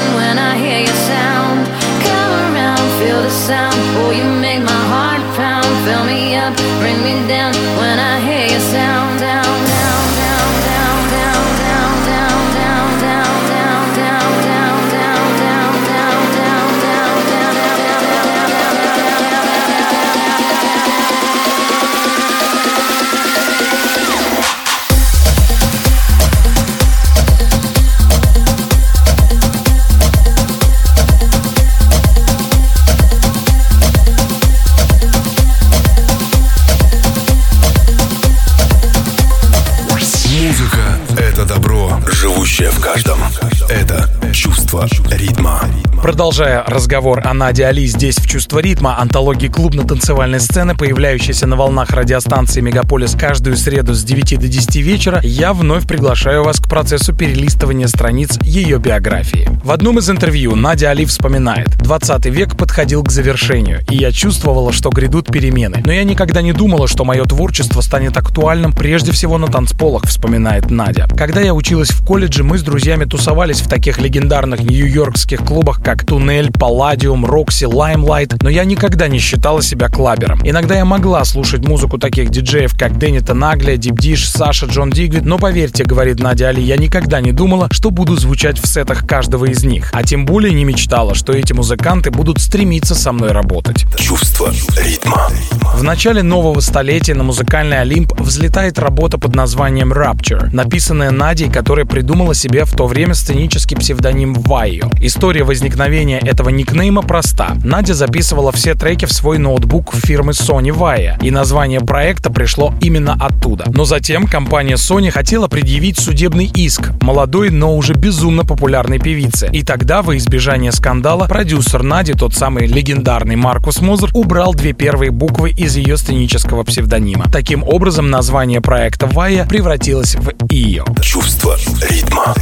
Продолжая 46.35 46.65
разговор 46.67 47.21
о 47.23 47.33
Наде 47.33 47.65
Али 47.65 47.85
здесь 47.85 48.17
в 48.17 48.27
«Чувство 48.27 48.59
ритма», 48.59 48.99
антологии 48.99 49.47
клубно-танцевальной 49.47 50.41
сцены, 50.41 50.75
появляющейся 50.75 51.47
на 51.47 51.55
волнах 51.55 51.91
радиостанции 51.91 52.59
«Мегаполис» 52.59 53.15
каждую 53.17 53.55
среду 53.55 53.93
с 53.93 54.03
9 54.03 54.41
до 54.41 54.47
10 54.49 54.75
вечера, 54.75 55.21
я 55.23 55.53
вновь 55.53 55.87
приглашаю 55.87 56.43
вас 56.43 56.59
к 56.59 56.67
процессу 56.67 57.15
перелистывания 57.15 57.87
страниц 57.87 58.37
ее 58.41 58.79
биографии. 58.79 59.49
В 59.63 59.71
одном 59.71 59.99
из 59.99 60.09
интервью 60.09 60.57
Надя 60.57 60.89
Али 60.89 61.05
вспоминает, 61.05 61.69
20 61.77 62.25
век 62.25 62.57
подходил 62.57 63.01
к 63.03 63.13
завершению, 63.13 63.85
и 63.89 63.95
я 63.95 64.11
чувствовала, 64.11 64.73
что 64.73 64.89
грядут 64.89 65.31
перемены. 65.31 65.83
Но 65.85 65.93
я 65.93 66.03
никогда 66.03 66.41
не 66.41 66.51
думала, 66.51 66.89
что 66.89 67.05
мое 67.05 67.23
творчество 67.23 67.79
станет 67.79 68.17
актуальным 68.17 68.73
прежде 68.73 69.13
всего 69.13 69.37
на 69.37 69.47
танцполах, 69.47 70.03
вспоминает 70.03 70.69
Надя. 70.69 71.07
Когда 71.15 71.39
я 71.39 71.53
училась 71.53 71.91
в 71.91 72.05
колледже, 72.05 72.43
мы 72.43 72.57
с 72.57 72.61
друзьями 72.61 73.05
тусовались 73.05 73.61
в 73.61 73.69
таких 73.69 73.99
легендарных 73.99 74.59
нью-йоркских 74.59 75.39
клубах, 75.39 75.81
как 75.81 75.95
как 75.95 76.05
Tunnel, 76.25 76.51
Palladium, 76.51 77.23
Roxy, 77.23 77.65
Limelight, 77.65 78.41
но 78.41 78.49
я 78.49 78.65
никогда 78.65 79.07
не 79.07 79.19
считала 79.19 79.61
себя 79.61 79.89
клабером. 79.89 80.39
Иногда 80.43 80.75
я 80.75 80.83
могла 80.83 81.23
слушать 81.23 81.63
музыку 81.67 81.99
таких 81.99 82.31
диджеев, 82.31 82.75
как 82.75 82.97
Дэнни 82.97 83.35
Тенаглия, 83.35 83.77
Deep 83.77 83.99
Dish, 83.99 84.27
Саша, 84.27 84.65
Джон 84.65 84.89
Дигвид, 84.89 85.23
но 85.23 85.37
поверьте, 85.37 85.83
говорит 85.83 86.19
Надя 86.19 86.49
Али, 86.49 86.63
я 86.63 86.77
никогда 86.77 87.21
не 87.21 87.31
думала, 87.31 87.67
что 87.69 87.91
буду 87.91 88.15
звучать 88.15 88.57
в 88.59 88.65
сетах 88.65 89.05
каждого 89.05 89.45
из 89.45 89.63
них, 89.63 89.91
а 89.93 90.01
тем 90.01 90.25
более 90.25 90.51
не 90.51 90.63
мечтала, 90.63 91.13
что 91.13 91.31
эти 91.31 91.53
музыканты 91.53 92.09
будут 92.09 92.39
стремиться 92.39 92.95
со 92.95 93.11
мной 93.11 93.31
работать. 93.31 93.85
Чувство 93.95 94.51
ритма. 94.83 95.29
В 95.75 95.83
начале 95.83 96.23
нового 96.23 96.59
столетия 96.59 97.13
на 97.13 97.23
музыкальный 97.23 97.81
Олимп 97.81 98.19
взлетает 98.19 98.79
работа 98.79 99.19
под 99.19 99.35
названием 99.35 99.93
Rapture, 99.93 100.49
написанная 100.51 101.11
Надей, 101.11 101.51
которая 101.51 101.85
придумала 101.85 102.33
себе 102.33 102.65
в 102.65 102.71
то 102.71 102.87
время 102.87 103.13
сценический 103.13 103.77
псевдоним 103.77 104.33
Вайо. 104.33 104.89
История 105.01 105.43
возникновения 105.43 106.14
возникновения 106.15 106.19
этого 106.19 106.49
никнейма 106.49 107.01
проста. 107.01 107.55
Надя 107.63 107.93
записывала 107.93 108.51
все 108.51 108.75
треки 108.75 109.05
в 109.05 109.11
свой 109.11 109.37
ноутбук 109.37 109.93
фирмы 109.93 110.31
Sony 110.31 110.71
Vaia, 110.71 111.17
и 111.21 111.31
название 111.31 111.79
проекта 111.79 112.29
пришло 112.29 112.73
именно 112.81 113.13
оттуда. 113.13 113.65
Но 113.67 113.85
затем 113.85 114.27
компания 114.27 114.75
Sony 114.75 115.11
хотела 115.11 115.47
предъявить 115.47 115.99
судебный 115.99 116.45
иск 116.55 116.91
молодой, 117.01 117.49
но 117.49 117.75
уже 117.75 117.93
безумно 117.93 118.43
популярной 118.43 118.99
певице. 118.99 119.49
И 119.51 119.63
тогда, 119.63 120.01
во 120.01 120.17
избежание 120.17 120.71
скандала, 120.71 121.27
продюсер 121.27 121.83
Нади, 121.83 122.13
тот 122.13 122.33
самый 122.33 122.67
легендарный 122.67 123.35
Маркус 123.35 123.81
Мозер, 123.81 124.09
убрал 124.13 124.53
две 124.53 124.73
первые 124.73 125.11
буквы 125.11 125.51
из 125.51 125.75
ее 125.75 125.97
сценического 125.97 126.63
псевдонима. 126.63 127.25
Таким 127.31 127.63
образом, 127.63 128.09
название 128.09 128.61
проекта 128.61 129.07
Вая 129.07 129.45
превратилось 129.45 130.15
в 130.15 130.31
ее. 130.49 130.83
Чувство 131.01 131.55
ритма. 131.89 132.33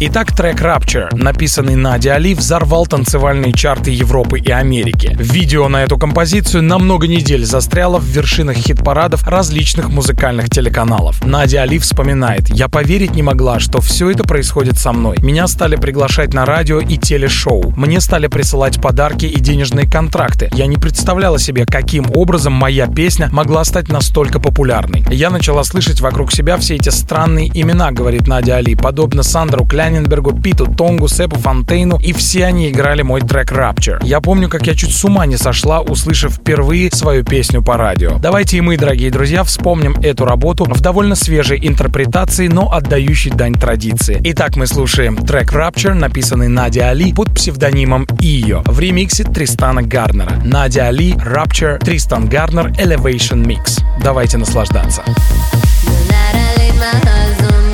Итак, 0.00 0.36
трек 0.36 0.60
Rapture, 0.60 1.14
написанный 1.14 1.76
Нади 1.76 2.08
Али, 2.08 2.34
взорвал 2.34 2.86
танцевальные 3.04 3.52
чарты 3.52 3.90
Европы 3.90 4.38
и 4.38 4.50
Америки. 4.50 5.16
Видео 5.18 5.68
на 5.68 5.82
эту 5.82 5.98
композицию 5.98 6.62
на 6.62 6.78
много 6.78 7.06
недель 7.06 7.44
застряло 7.44 7.98
в 7.98 8.04
вершинах 8.04 8.56
хит-парадов 8.56 9.26
различных 9.26 9.88
музыкальных 9.88 10.50
телеканалов. 10.50 11.24
Надя 11.24 11.62
Али 11.62 11.78
вспоминает, 11.78 12.48
«Я 12.48 12.68
поверить 12.68 13.14
не 13.14 13.22
могла, 13.22 13.60
что 13.60 13.80
все 13.80 14.10
это 14.10 14.24
происходит 14.24 14.78
со 14.78 14.92
мной. 14.92 15.18
Меня 15.20 15.46
стали 15.46 15.76
приглашать 15.76 16.34
на 16.34 16.46
радио 16.46 16.80
и 16.80 16.96
телешоу. 16.96 17.72
Мне 17.76 18.00
стали 18.00 18.26
присылать 18.26 18.80
подарки 18.80 19.26
и 19.26 19.38
денежные 19.38 19.86
контракты. 19.88 20.50
Я 20.54 20.66
не 20.66 20.76
представляла 20.76 21.38
себе, 21.38 21.66
каким 21.66 22.06
образом 22.14 22.52
моя 22.54 22.86
песня 22.86 23.28
могла 23.32 23.64
стать 23.64 23.88
настолько 23.88 24.40
популярной. 24.40 25.04
Я 25.10 25.30
начала 25.30 25.64
слышать 25.64 26.00
вокруг 26.00 26.32
себя 26.32 26.56
все 26.56 26.76
эти 26.76 26.88
странные 26.88 27.50
имена, 27.52 27.92
говорит 27.92 28.26
Надя 28.26 28.56
Али, 28.56 28.74
подобно 28.74 29.22
Сандру 29.22 29.66
Кляйн 29.66 29.94
Раненбергу, 29.94 30.40
Питу 30.40 30.66
Тонгу, 30.66 31.06
Сепу 31.06 31.36
Фонтейну, 31.36 31.98
и 31.98 32.12
все 32.12 32.46
они 32.46 32.70
играли 32.94 33.02
мой 33.02 33.20
трек 33.20 33.50
Rapture. 33.50 33.98
Я 34.04 34.20
помню, 34.20 34.48
как 34.48 34.66
я 34.66 34.74
чуть 34.74 34.94
с 34.94 35.04
ума 35.04 35.26
не 35.26 35.36
сошла, 35.36 35.80
услышав 35.80 36.34
впервые 36.34 36.90
свою 36.92 37.24
песню 37.24 37.60
по 37.60 37.76
радио. 37.76 38.18
Давайте 38.18 38.58
и 38.58 38.60
мы, 38.60 38.76
дорогие 38.76 39.10
друзья, 39.10 39.42
вспомним 39.42 39.96
эту 40.00 40.24
работу 40.24 40.64
в 40.64 40.80
довольно 40.80 41.16
свежей 41.16 41.58
интерпретации, 41.60 42.46
но 42.46 42.72
отдающей 42.72 43.32
дань 43.32 43.54
традиции. 43.54 44.20
Итак, 44.22 44.56
мы 44.56 44.66
слушаем 44.66 45.16
трек 45.16 45.52
Rapture, 45.52 45.94
написанный 45.94 46.48
Надя 46.48 46.90
Али 46.90 47.12
под 47.12 47.34
псевдонимом 47.34 48.06
Ио 48.20 48.62
в 48.64 48.78
ремиксе 48.78 49.24
Тристана 49.24 49.82
Гарнера. 49.82 50.40
Надя 50.44 50.86
Али, 50.86 51.14
Rapture, 51.14 51.78
Тристан 51.78 52.28
Гарнер, 52.28 52.68
Elevation 52.78 53.44
Mix. 53.44 53.82
Давайте 54.02 54.38
наслаждаться. 54.38 55.02
Чувство 55.04 57.73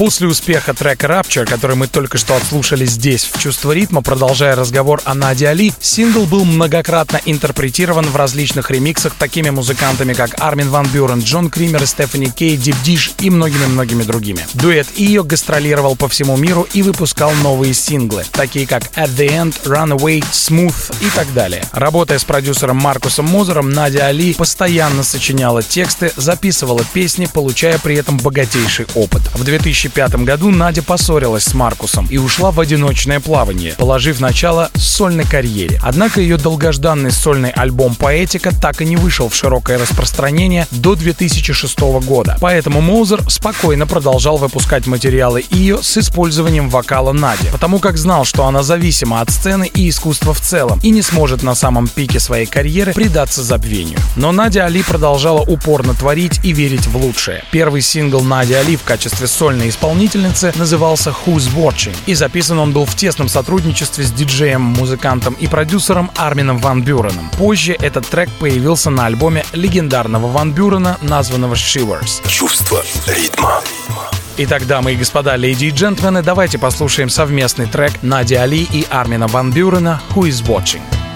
После 0.00 0.28
успеха 0.28 0.72
трека 0.72 1.08
Rapture, 1.08 1.44
который 1.44 1.76
мы 1.76 1.86
только 1.86 2.16
что 2.16 2.34
отслушали 2.34 2.86
здесь, 2.86 3.28
в 3.30 3.38
«Чувство 3.38 3.72
ритма», 3.72 4.00
продолжая 4.00 4.56
разговор 4.56 5.02
о 5.04 5.12
Наде 5.12 5.46
Али, 5.46 5.74
сингл 5.78 6.24
был 6.24 6.46
многократно 6.46 7.20
интерпретирован 7.26 8.06
в 8.06 8.16
различных 8.16 8.70
ремиксах 8.70 9.12
такими 9.12 9.50
музыкантами, 9.50 10.14
как 10.14 10.40
Армин 10.40 10.70
Ван 10.70 10.86
Бюрен, 10.86 11.20
Джон 11.20 11.50
Кример, 11.50 11.86
Стефани 11.86 12.30
Кей, 12.30 12.56
Дип 12.56 12.76
Диш 12.82 13.12
и 13.18 13.28
многими-многими 13.28 14.02
другими. 14.02 14.46
Дуэт 14.54 14.86
Ио 14.96 15.22
гастролировал 15.22 15.96
по 15.96 16.08
всему 16.08 16.34
миру 16.38 16.66
и 16.72 16.80
выпускал 16.80 17.32
новые 17.42 17.74
синглы, 17.74 18.24
такие 18.32 18.66
как 18.66 18.84
At 18.96 19.14
the 19.14 19.28
End, 19.28 19.54
Runaway, 19.66 20.24
Smooth 20.32 20.94
и 21.02 21.10
так 21.14 21.30
далее. 21.34 21.62
Работая 21.72 22.18
с 22.18 22.24
продюсером 22.24 22.78
Маркусом 22.78 23.26
Мозером, 23.26 23.70
Надя 23.70 24.06
Али 24.06 24.32
постоянно 24.32 25.02
сочиняла 25.02 25.62
тексты, 25.62 26.10
записывала 26.16 26.82
песни, 26.94 27.28
получая 27.30 27.78
при 27.78 27.96
этом 27.96 28.16
богатейший 28.16 28.86
опыт. 28.94 29.20
В 29.34 29.44
2000 29.44 29.89
2005 29.90 30.24
году 30.24 30.50
Надя 30.50 30.82
поссорилась 30.82 31.44
с 31.44 31.54
Маркусом 31.54 32.06
и 32.10 32.18
ушла 32.18 32.52
в 32.52 32.60
одиночное 32.60 33.18
плавание, 33.18 33.74
положив 33.76 34.20
начало 34.20 34.70
сольной 34.74 35.24
карьере. 35.24 35.80
Однако 35.82 36.20
ее 36.20 36.36
долгожданный 36.36 37.10
сольный 37.10 37.50
альбом 37.50 37.96
«Поэтика» 37.96 38.52
так 38.54 38.80
и 38.82 38.84
не 38.84 38.96
вышел 38.96 39.28
в 39.28 39.34
широкое 39.34 39.78
распространение 39.78 40.66
до 40.70 40.94
2006 40.94 41.80
года. 42.06 42.36
Поэтому 42.40 42.80
Моузер 42.80 43.28
спокойно 43.28 43.86
продолжал 43.86 44.36
выпускать 44.36 44.86
материалы 44.86 45.44
ее 45.50 45.82
с 45.82 45.98
использованием 45.98 46.68
вокала 46.68 47.12
Нади, 47.12 47.48
потому 47.50 47.80
как 47.80 47.98
знал, 47.98 48.24
что 48.24 48.46
она 48.46 48.62
зависима 48.62 49.20
от 49.20 49.30
сцены 49.30 49.68
и 49.72 49.88
искусства 49.88 50.34
в 50.34 50.40
целом 50.40 50.78
и 50.82 50.90
не 50.90 51.02
сможет 51.02 51.42
на 51.42 51.54
самом 51.54 51.88
пике 51.88 52.20
своей 52.20 52.46
карьеры 52.46 52.92
предаться 52.92 53.42
забвению. 53.42 53.98
Но 54.16 54.30
Надя 54.30 54.66
Али 54.66 54.82
продолжала 54.82 55.40
упорно 55.40 55.94
творить 55.94 56.40
и 56.44 56.52
верить 56.52 56.86
в 56.86 56.96
лучшее. 56.96 57.42
Первый 57.50 57.80
сингл 57.80 58.20
Нади 58.20 58.54
Али 58.54 58.76
в 58.76 58.82
качестве 58.82 59.26
сольной 59.26 59.68
исполнительницы 59.68 59.79
назывался 60.56 61.10
Who's 61.10 61.48
Watching, 61.54 61.96
и 62.06 62.14
записан 62.14 62.58
он 62.58 62.72
был 62.72 62.84
в 62.84 62.94
тесном 62.94 63.28
сотрудничестве 63.28 64.04
с 64.04 64.12
диджеем, 64.12 64.60
музыкантом 64.60 65.34
и 65.34 65.46
продюсером 65.46 66.10
Армином 66.16 66.58
Ван 66.58 66.82
Бюреном. 66.82 67.30
Позже 67.38 67.76
этот 67.80 68.06
трек 68.06 68.28
появился 68.38 68.90
на 68.90 69.06
альбоме 69.06 69.44
легендарного 69.52 70.28
Ван 70.28 70.52
Бюрена, 70.52 70.98
названного 71.02 71.54
Shivers. 71.54 72.26
Чувство 72.28 72.82
ритма. 73.06 73.62
Итак, 74.36 74.66
дамы 74.66 74.92
и 74.92 74.96
господа, 74.96 75.36
леди 75.36 75.66
и 75.66 75.70
джентльмены, 75.70 76.22
давайте 76.22 76.58
послушаем 76.58 77.08
совместный 77.10 77.66
трек 77.66 77.92
Нади 78.02 78.34
Али 78.34 78.62
и 78.62 78.86
Армина 78.90 79.26
Ван 79.26 79.50
Бюрена 79.52 80.00
«Who 80.14 80.28
is 80.28 80.44
Watching». 80.46 81.09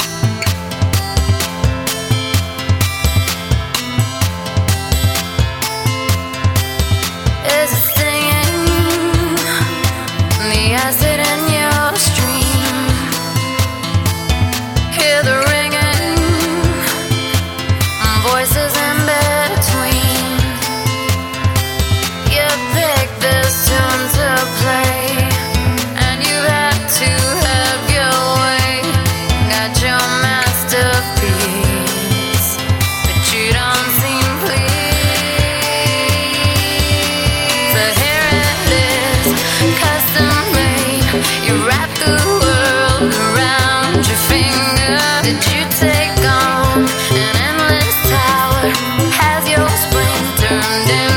down. 50.82 51.13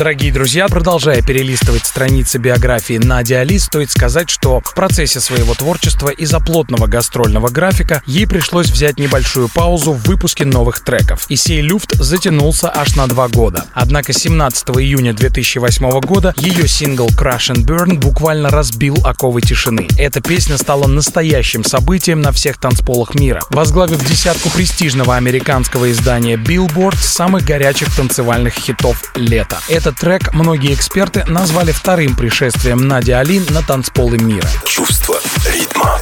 Дорогие 0.00 0.32
друзья, 0.32 0.66
продолжая 0.66 1.20
перелистывать 1.20 1.84
страницы 1.84 2.38
биографии 2.38 2.96
Нади 2.96 3.34
Али, 3.34 3.58
стоит 3.58 3.90
сказать, 3.90 4.30
что 4.30 4.62
в 4.64 4.72
процессе 4.72 5.20
своего 5.20 5.52
творчества 5.52 6.08
из-за 6.08 6.40
плотного 6.40 6.86
гастрольного 6.86 7.50
графика 7.50 8.02
ей 8.06 8.26
пришлось 8.26 8.70
взять 8.70 8.98
небольшую 8.98 9.50
паузу 9.50 9.92
в 9.92 10.02
выпуске 10.04 10.46
новых 10.46 10.80
треков. 10.80 11.26
И 11.28 11.36
сей 11.36 11.60
люфт 11.60 11.92
затянулся 11.96 12.72
аж 12.74 12.96
на 12.96 13.08
два 13.08 13.28
года. 13.28 13.66
Однако 13.74 14.14
17 14.14 14.70
июня 14.70 15.12
2008 15.12 16.00
года 16.00 16.32
ее 16.38 16.66
сингл 16.66 17.08
Crash 17.08 17.54
and 17.54 17.66
Burn 17.66 17.98
буквально 17.98 18.48
разбил 18.48 18.96
оковы 19.04 19.42
тишины. 19.42 19.86
Эта 19.98 20.22
песня 20.22 20.56
стала 20.56 20.86
настоящим 20.86 21.62
событием 21.62 22.22
на 22.22 22.32
всех 22.32 22.56
танцполах 22.56 23.14
мира, 23.16 23.42
возглавив 23.50 24.02
десятку 24.08 24.48
престижного 24.48 25.16
американского 25.16 25.90
издания 25.90 26.36
Billboard 26.36 26.96
самых 26.96 27.44
горячих 27.44 27.94
танцевальных 27.94 28.54
хитов 28.54 29.12
лета. 29.14 29.58
Этот 29.90 30.02
трек 30.02 30.32
многие 30.34 30.72
эксперты 30.72 31.24
назвали 31.26 31.72
вторым 31.72 32.14
пришествием 32.14 32.86
Нади 32.86 33.10
Али 33.10 33.40
на 33.50 33.60
танцполы 33.60 34.18
мира. 34.18 34.48
Чувство 34.64 35.18
ритма. 35.52 35.98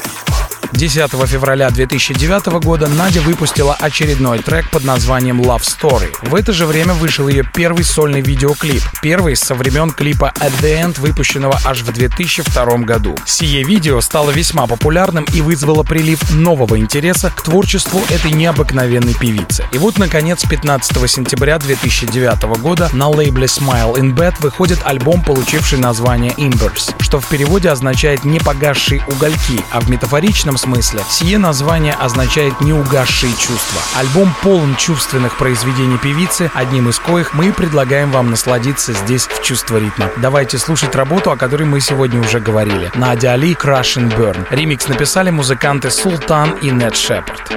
10 0.72 1.10
февраля 1.26 1.70
2009 1.70 2.62
года 2.62 2.88
Надя 2.88 3.22
выпустила 3.22 3.74
очередной 3.74 4.40
трек 4.40 4.70
под 4.70 4.84
названием 4.84 5.40
Love 5.40 5.62
Story. 5.62 6.14
В 6.22 6.34
это 6.34 6.52
же 6.52 6.66
время 6.66 6.92
вышел 6.92 7.26
ее 7.28 7.42
первый 7.42 7.84
сольный 7.84 8.20
видеоклип, 8.20 8.82
первый 9.00 9.34
со 9.34 9.54
времен 9.54 9.90
клипа 9.90 10.32
At 10.40 10.52
the 10.60 10.84
End, 10.84 11.00
выпущенного 11.00 11.58
аж 11.64 11.82
в 11.82 11.92
2002 11.92 12.78
году. 12.78 13.16
Сие 13.24 13.62
видео 13.62 14.00
стало 14.02 14.30
весьма 14.30 14.66
популярным 14.66 15.24
и 15.32 15.40
вызвало 15.40 15.84
прилив 15.84 16.30
нового 16.34 16.78
интереса 16.78 17.30
к 17.34 17.42
творчеству 17.42 18.00
этой 18.10 18.32
необыкновенной 18.32 19.14
певицы. 19.14 19.64
И 19.72 19.78
вот, 19.78 19.98
наконец, 19.98 20.44
15 20.44 21.10
сентября 21.10 21.58
2009 21.58 22.60
года 22.60 22.90
на 22.92 23.08
лейбле 23.08 23.46
Smile 23.46 23.94
in 23.94 24.14
Bed 24.14 24.34
выходит 24.40 24.80
альбом, 24.84 25.22
получивший 25.22 25.78
название 25.78 26.32
Embers, 26.32 26.94
что 27.00 27.20
в 27.20 27.26
переводе 27.28 27.70
означает 27.70 28.24
«непогасшие 28.24 29.02
угольки», 29.08 29.64
а 29.70 29.80
в 29.80 29.88
метафоричном 29.88 30.57
смысле. 30.59 31.00
Сие 31.09 31.38
название 31.38 31.94
означает 31.94 32.61
«неугасшие 32.61 33.32
чувства». 33.32 33.80
Альбом 33.96 34.34
полон 34.42 34.76
чувственных 34.76 35.38
произведений 35.38 35.96
певицы, 35.96 36.50
одним 36.52 36.88
из 36.88 36.98
коих 36.98 37.32
мы 37.32 37.52
предлагаем 37.52 38.11
вам 38.11 38.30
насладиться 38.30 38.92
здесь 38.92 39.26
в 39.26 39.42
чувство 39.42 39.78
ритма. 39.78 40.11
Давайте 40.18 40.59
слушать 40.59 40.94
работу, 40.94 41.30
о 41.30 41.36
которой 41.36 41.64
мы 41.64 41.80
сегодня 41.80 42.20
уже 42.20 42.40
говорили. 42.40 42.90
Надя 42.94 43.32
Али 43.32 43.54
«Crash 43.54 43.96
and 43.96 44.14
Burn». 44.16 44.46
Ремикс 44.50 44.88
написали 44.88 45.30
музыканты 45.30 45.90
Султан 45.90 46.52
и 46.61 46.70
Нед 46.70 46.96
Шепард. 46.96 47.52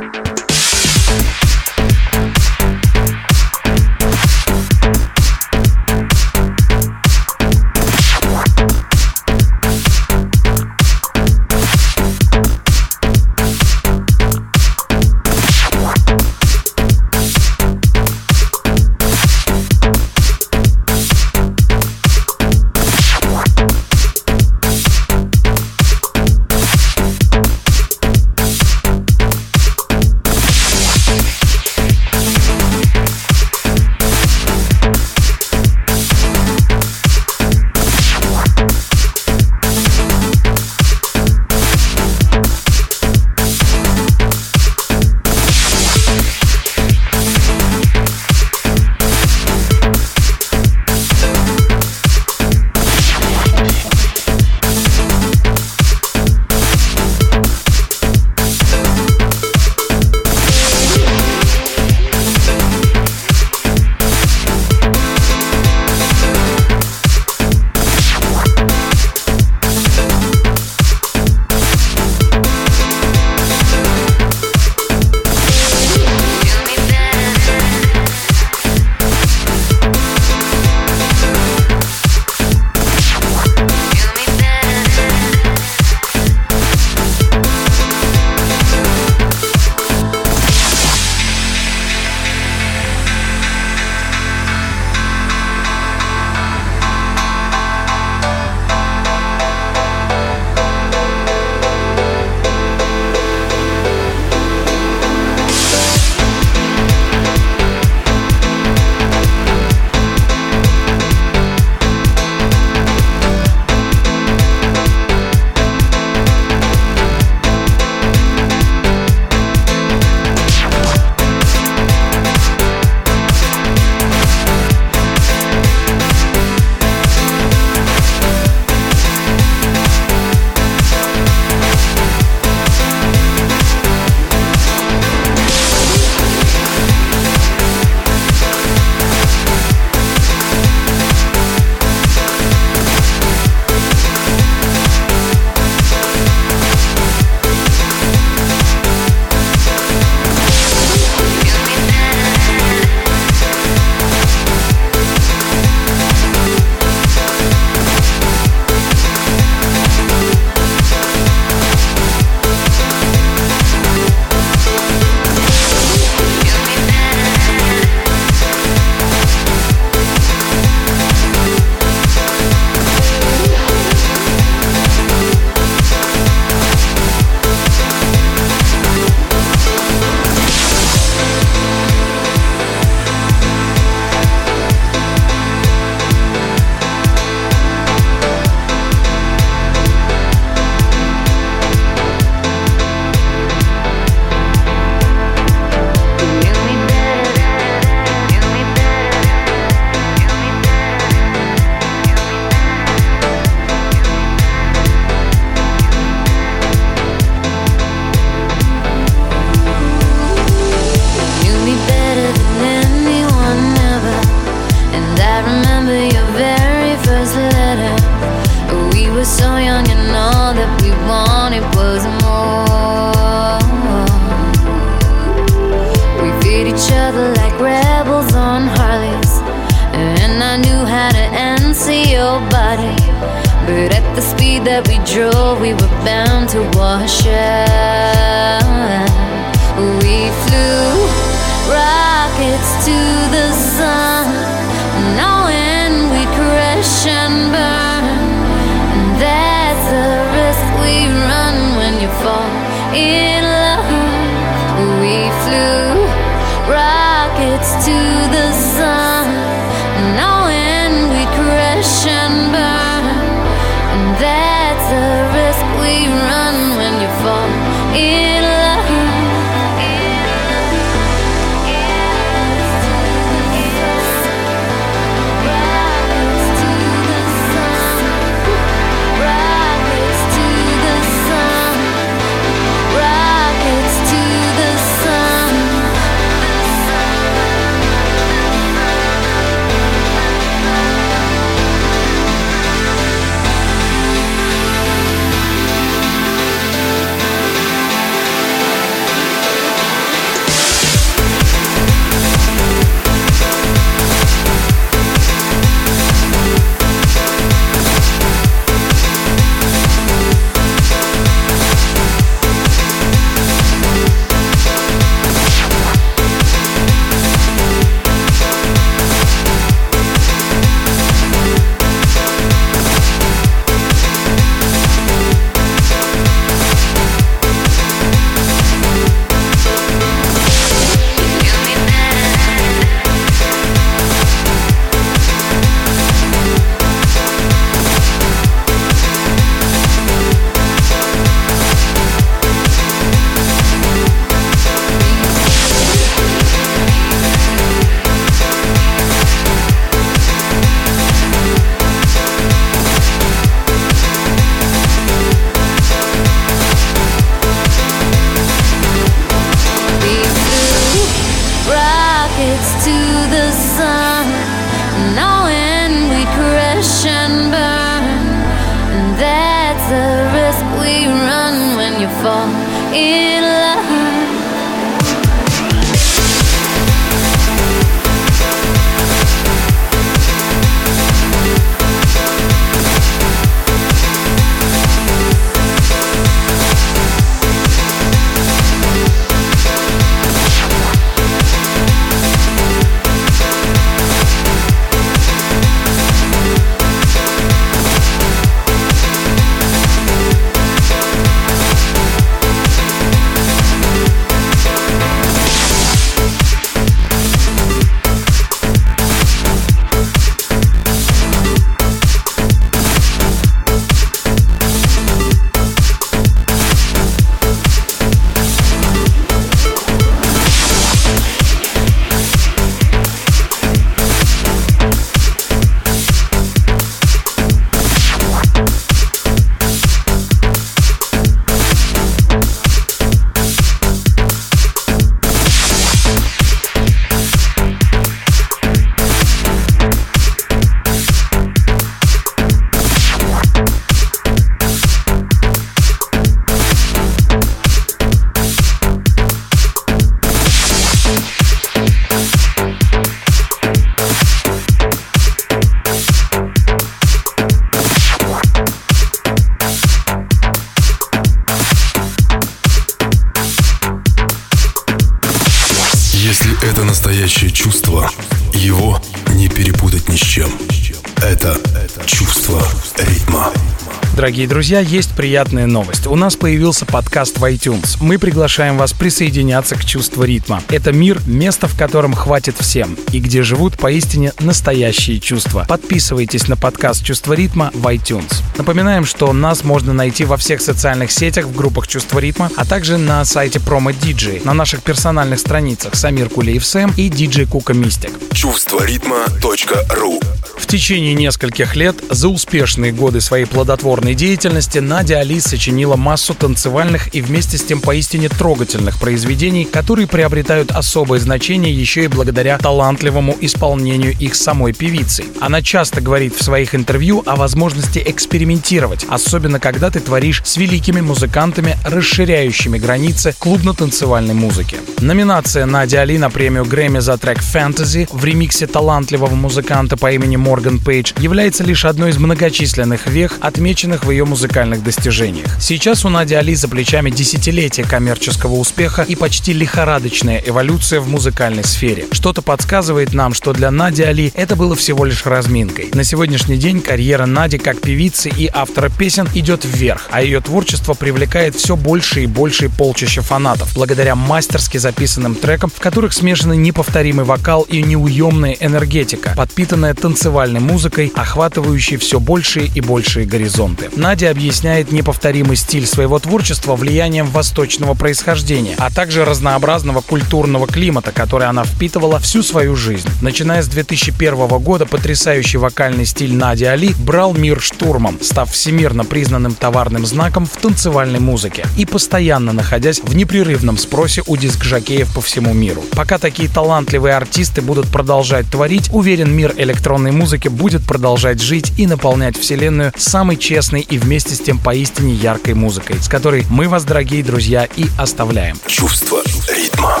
Дорогие 474.28 474.46
друзья, 474.46 474.80
есть 474.80 475.16
приятная 475.16 475.64
новость. 475.64 476.06
У 476.06 476.14
нас 476.14 476.36
появился 476.36 476.84
подкаст 476.84 477.38
в 477.38 477.44
iTunes. 477.44 477.96
Мы 477.98 478.18
приглашаем 478.18 478.76
вас 478.76 478.92
присоединяться 478.92 479.74
к 479.74 479.86
чувству 479.86 480.22
ритма. 480.22 480.62
Это 480.68 480.92
мир, 480.92 481.18
место 481.24 481.66
в 481.66 481.74
котором 481.78 482.12
хватит 482.12 482.54
всем, 482.58 482.98
и 483.10 483.20
где 483.20 483.42
живут 483.42 483.78
поистине 483.78 484.34
настоящие 484.38 485.18
чувства. 485.18 485.64
Подписывайтесь 485.66 486.46
на 486.46 486.58
подкаст 486.58 487.06
«Чувство 487.06 487.32
ритма» 487.32 487.70
в 487.72 487.86
iTunes. 487.86 488.42
Напоминаем, 488.58 489.06
что 489.06 489.32
нас 489.32 489.64
можно 489.64 489.94
найти 489.94 490.26
во 490.26 490.36
всех 490.36 490.60
социальных 490.60 491.10
сетях 491.10 491.46
в 491.46 491.56
группах 491.56 491.88
«Чувство 491.88 492.18
ритма», 492.18 492.50
а 492.54 492.66
также 492.66 492.98
на 492.98 493.24
сайте 493.24 493.60
Промо 493.60 493.92
DJ, 493.92 494.44
на 494.44 494.52
наших 494.52 494.82
персональных 494.82 495.40
страницах 495.40 495.94
Самир 495.94 496.28
Кулиев 496.28 496.66
Сэм 496.66 496.92
и 496.98 497.08
диджей 497.08 497.46
Кука 497.46 497.72
Мистик. 497.72 498.10
Чувство 498.34 498.84
ритма.ру 498.84 500.20
В 500.58 500.66
течение 500.66 501.14
нескольких 501.14 501.76
лет 501.76 501.96
за 502.10 502.28
успешные 502.28 502.92
годы 502.92 503.22
своей 503.22 503.46
плодотворной 503.46 504.17
деятельности 504.18 504.80
Надя 504.80 505.20
Али 505.20 505.38
сочинила 505.38 505.94
массу 505.94 506.34
танцевальных 506.34 507.14
и 507.14 507.22
вместе 507.22 507.56
с 507.56 507.62
тем 507.62 507.80
поистине 507.80 508.28
трогательных 508.28 508.98
произведений, 508.98 509.64
которые 509.64 510.08
приобретают 510.08 510.72
особое 510.72 511.20
значение 511.20 511.72
еще 511.72 512.04
и 512.04 512.08
благодаря 512.08 512.58
талантливому 512.58 513.36
исполнению 513.40 514.16
их 514.18 514.34
самой 514.34 514.72
певицы. 514.72 515.24
Она 515.40 515.62
часто 515.62 516.00
говорит 516.00 516.34
в 516.34 516.42
своих 516.42 516.74
интервью 516.74 517.22
о 517.26 517.36
возможности 517.36 518.02
экспериментировать, 518.04 519.06
особенно 519.08 519.60
когда 519.60 519.88
ты 519.88 520.00
творишь 520.00 520.42
с 520.44 520.56
великими 520.56 521.00
музыкантами, 521.00 521.76
расширяющими 521.84 522.78
границы 522.78 523.36
клубно-танцевальной 523.38 524.34
музыки. 524.34 524.78
Номинация 524.98 525.64
Нади 525.64 525.94
Али 525.94 526.18
на 526.18 526.28
премию 526.28 526.64
Грэмми 526.64 526.98
за 526.98 527.18
трек 527.18 527.38
«Fantasy» 527.38 528.08
в 528.10 528.24
ремиксе 528.24 528.66
талантливого 528.66 529.36
музыканта 529.36 529.96
по 529.96 530.10
имени 530.10 530.34
Морган 530.34 530.80
Пейдж, 530.80 531.12
является 531.18 531.62
лишь 531.62 531.84
одной 531.84 532.10
из 532.10 532.18
многочисленных 532.18 533.06
вех, 533.06 533.38
отмеченных 533.40 534.07
в 534.08 534.10
ее 534.10 534.24
музыкальных 534.24 534.82
достижениях. 534.82 535.60
Сейчас 535.60 536.06
у 536.06 536.08
Нади 536.08 536.34
Али 536.34 536.54
за 536.54 536.66
плечами 536.66 537.10
десятилетия 537.10 537.84
коммерческого 537.84 538.54
успеха 538.54 539.02
и 539.02 539.14
почти 539.14 539.52
лихорадочная 539.52 540.42
эволюция 540.46 541.00
в 541.00 541.08
музыкальной 541.08 541.62
сфере. 541.62 542.06
Что-то 542.10 542.40
подсказывает 542.40 543.12
нам, 543.12 543.34
что 543.34 543.52
для 543.52 543.70
Нади 543.70 544.02
Али 544.02 544.32
это 544.34 544.56
было 544.56 544.74
всего 544.74 545.04
лишь 545.04 545.26
разминкой. 545.26 545.90
На 545.92 546.04
сегодняшний 546.04 546.56
день 546.56 546.80
карьера 546.80 547.26
Нади 547.26 547.58
как 547.58 547.82
певицы 547.82 548.30
и 548.30 548.48
автора 548.50 548.88
песен 548.88 549.28
идет 549.34 549.66
вверх, 549.66 550.08
а 550.10 550.22
ее 550.22 550.40
творчество 550.40 550.94
привлекает 550.94 551.54
все 551.54 551.76
больше 551.76 552.22
и 552.22 552.26
больше 552.26 552.70
полчища 552.70 553.20
фанатов, 553.20 553.74
благодаря 553.74 554.14
мастерски 554.14 554.78
записанным 554.78 555.34
трекам, 555.34 555.68
в 555.68 555.80
которых 555.80 556.14
смешаны 556.14 556.56
неповторимый 556.56 557.26
вокал 557.26 557.66
и 557.68 557.82
неуемная 557.82 558.56
энергетика, 558.58 559.34
подпитанная 559.36 559.92
танцевальной 559.92 560.60
музыкой, 560.60 561.12
охватывающей 561.14 561.98
все 561.98 562.18
большие 562.18 562.70
и 562.74 562.80
большие 562.80 563.26
горизонты. 563.26 563.87
Надя 563.96 564.30
объясняет 564.30 564.92
неповторимый 564.92 565.56
стиль 565.56 565.86
своего 565.86 566.18
творчества 566.18 566.76
влиянием 566.76 567.26
восточного 567.26 567.94
происхождения, 567.94 568.74
а 568.78 568.90
также 568.90 569.24
разнообразного 569.24 570.00
культурного 570.00 570.66
климата, 570.66 571.12
который 571.12 571.46
она 571.48 571.64
впитывала 571.64 572.18
всю 572.18 572.42
свою 572.42 572.76
жизнь. 572.76 573.08
Начиная 573.22 573.62
с 573.62 573.68
2001 573.68 574.48
года 574.58 574.86
потрясающий 574.86 575.58
вокальный 575.58 576.06
стиль 576.06 576.34
Нади 576.34 576.64
Али 576.64 576.94
брал 576.98 577.34
мир 577.34 577.60
штурмом, 577.60 578.18
став 578.20 578.50
всемирно 578.50 579.04
признанным 579.04 579.54
товарным 579.54 580.06
знаком 580.06 580.46
в 580.46 580.56
танцевальной 580.56 581.20
музыке 581.20 581.64
и 581.76 581.84
постоянно 581.84 582.52
находясь 582.52 583.00
в 583.00 583.14
непрерывном 583.14 583.78
спросе 583.78 584.22
у 584.26 584.36
диск-жокеев 584.36 585.12
по 585.14 585.20
всему 585.20 585.52
миру. 585.52 585.82
Пока 585.92 586.18
такие 586.18 586.48
талантливые 586.48 587.14
артисты 587.14 587.62
будут 587.62 587.88
продолжать 587.88 588.50
творить, 588.50 588.88
уверен, 588.92 589.34
мир 589.34 589.54
электронной 589.56 590.12
музыки 590.12 590.48
будет 590.48 590.82
продолжать 590.86 591.40
жить 591.40 591.72
и 591.78 591.86
наполнять 591.86 592.36
вселенную 592.36 592.92
самой 592.96 593.36
честной 593.36 593.77
и 593.80 593.98
вместе 593.98 594.34
с 594.34 594.40
тем 594.40 594.58
поистине 594.58 595.14
яркой 595.14 595.54
музыкой, 595.54 595.96
с 596.00 596.08
которой 596.08 596.44
мы 596.50 596.68
вас, 596.68 596.84
дорогие 596.84 597.22
друзья, 597.22 597.64
и 597.76 597.86
оставляем. 597.98 598.56
Чувство 598.66 599.22
ритма. 599.48 600.00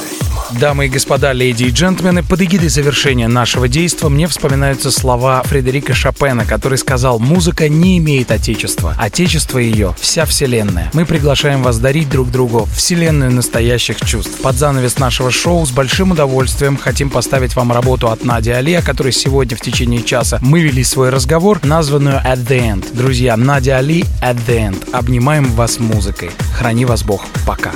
Дамы 0.52 0.86
и 0.86 0.88
господа, 0.88 1.34
леди 1.34 1.64
и 1.64 1.70
джентльмены, 1.70 2.22
под 2.22 2.40
эгидой 2.40 2.70
завершения 2.70 3.28
нашего 3.28 3.68
действия 3.68 4.08
мне 4.08 4.26
вспоминаются 4.26 4.90
слова 4.90 5.42
Фредерика 5.44 5.94
Шопена, 5.94 6.46
который 6.46 6.78
сказал 6.78 7.18
«Музыка 7.18 7.68
не 7.68 7.98
имеет 7.98 8.30
отечества. 8.30 8.96
Отечество 8.98 9.58
ее— 9.58 9.94
вся 10.00 10.24
вселенная». 10.24 10.90
Мы 10.94 11.04
приглашаем 11.04 11.62
вас 11.62 11.78
дарить 11.78 12.08
друг 12.08 12.30
другу 12.30 12.66
вселенную 12.74 13.30
настоящих 13.30 14.00
чувств. 14.00 14.40
Под 14.40 14.56
занавес 14.56 14.98
нашего 14.98 15.30
шоу 15.30 15.66
с 15.66 15.70
большим 15.70 16.12
удовольствием 16.12 16.78
хотим 16.78 17.10
поставить 17.10 17.54
вам 17.54 17.70
работу 17.70 18.08
от 18.08 18.24
Нади 18.24 18.50
Али, 18.50 18.74
о 18.74 18.82
которой 18.82 19.12
сегодня 19.12 19.56
в 19.56 19.60
течение 19.60 20.02
часа 20.02 20.38
мы 20.40 20.60
вели 20.60 20.82
свой 20.82 21.10
разговор, 21.10 21.60
названную 21.62 22.22
«At 22.24 22.46
the 22.46 22.58
End». 22.58 22.96
Друзья, 22.96 23.36
Надя 23.36 23.76
Али 23.76 24.04
«At 24.22 24.38
the 24.46 24.70
End». 24.70 24.90
Обнимаем 24.92 25.44
вас 25.52 25.78
музыкой. 25.78 26.30
Храни 26.54 26.86
вас 26.86 27.02
Бог. 27.02 27.26
Пока. 27.46 27.72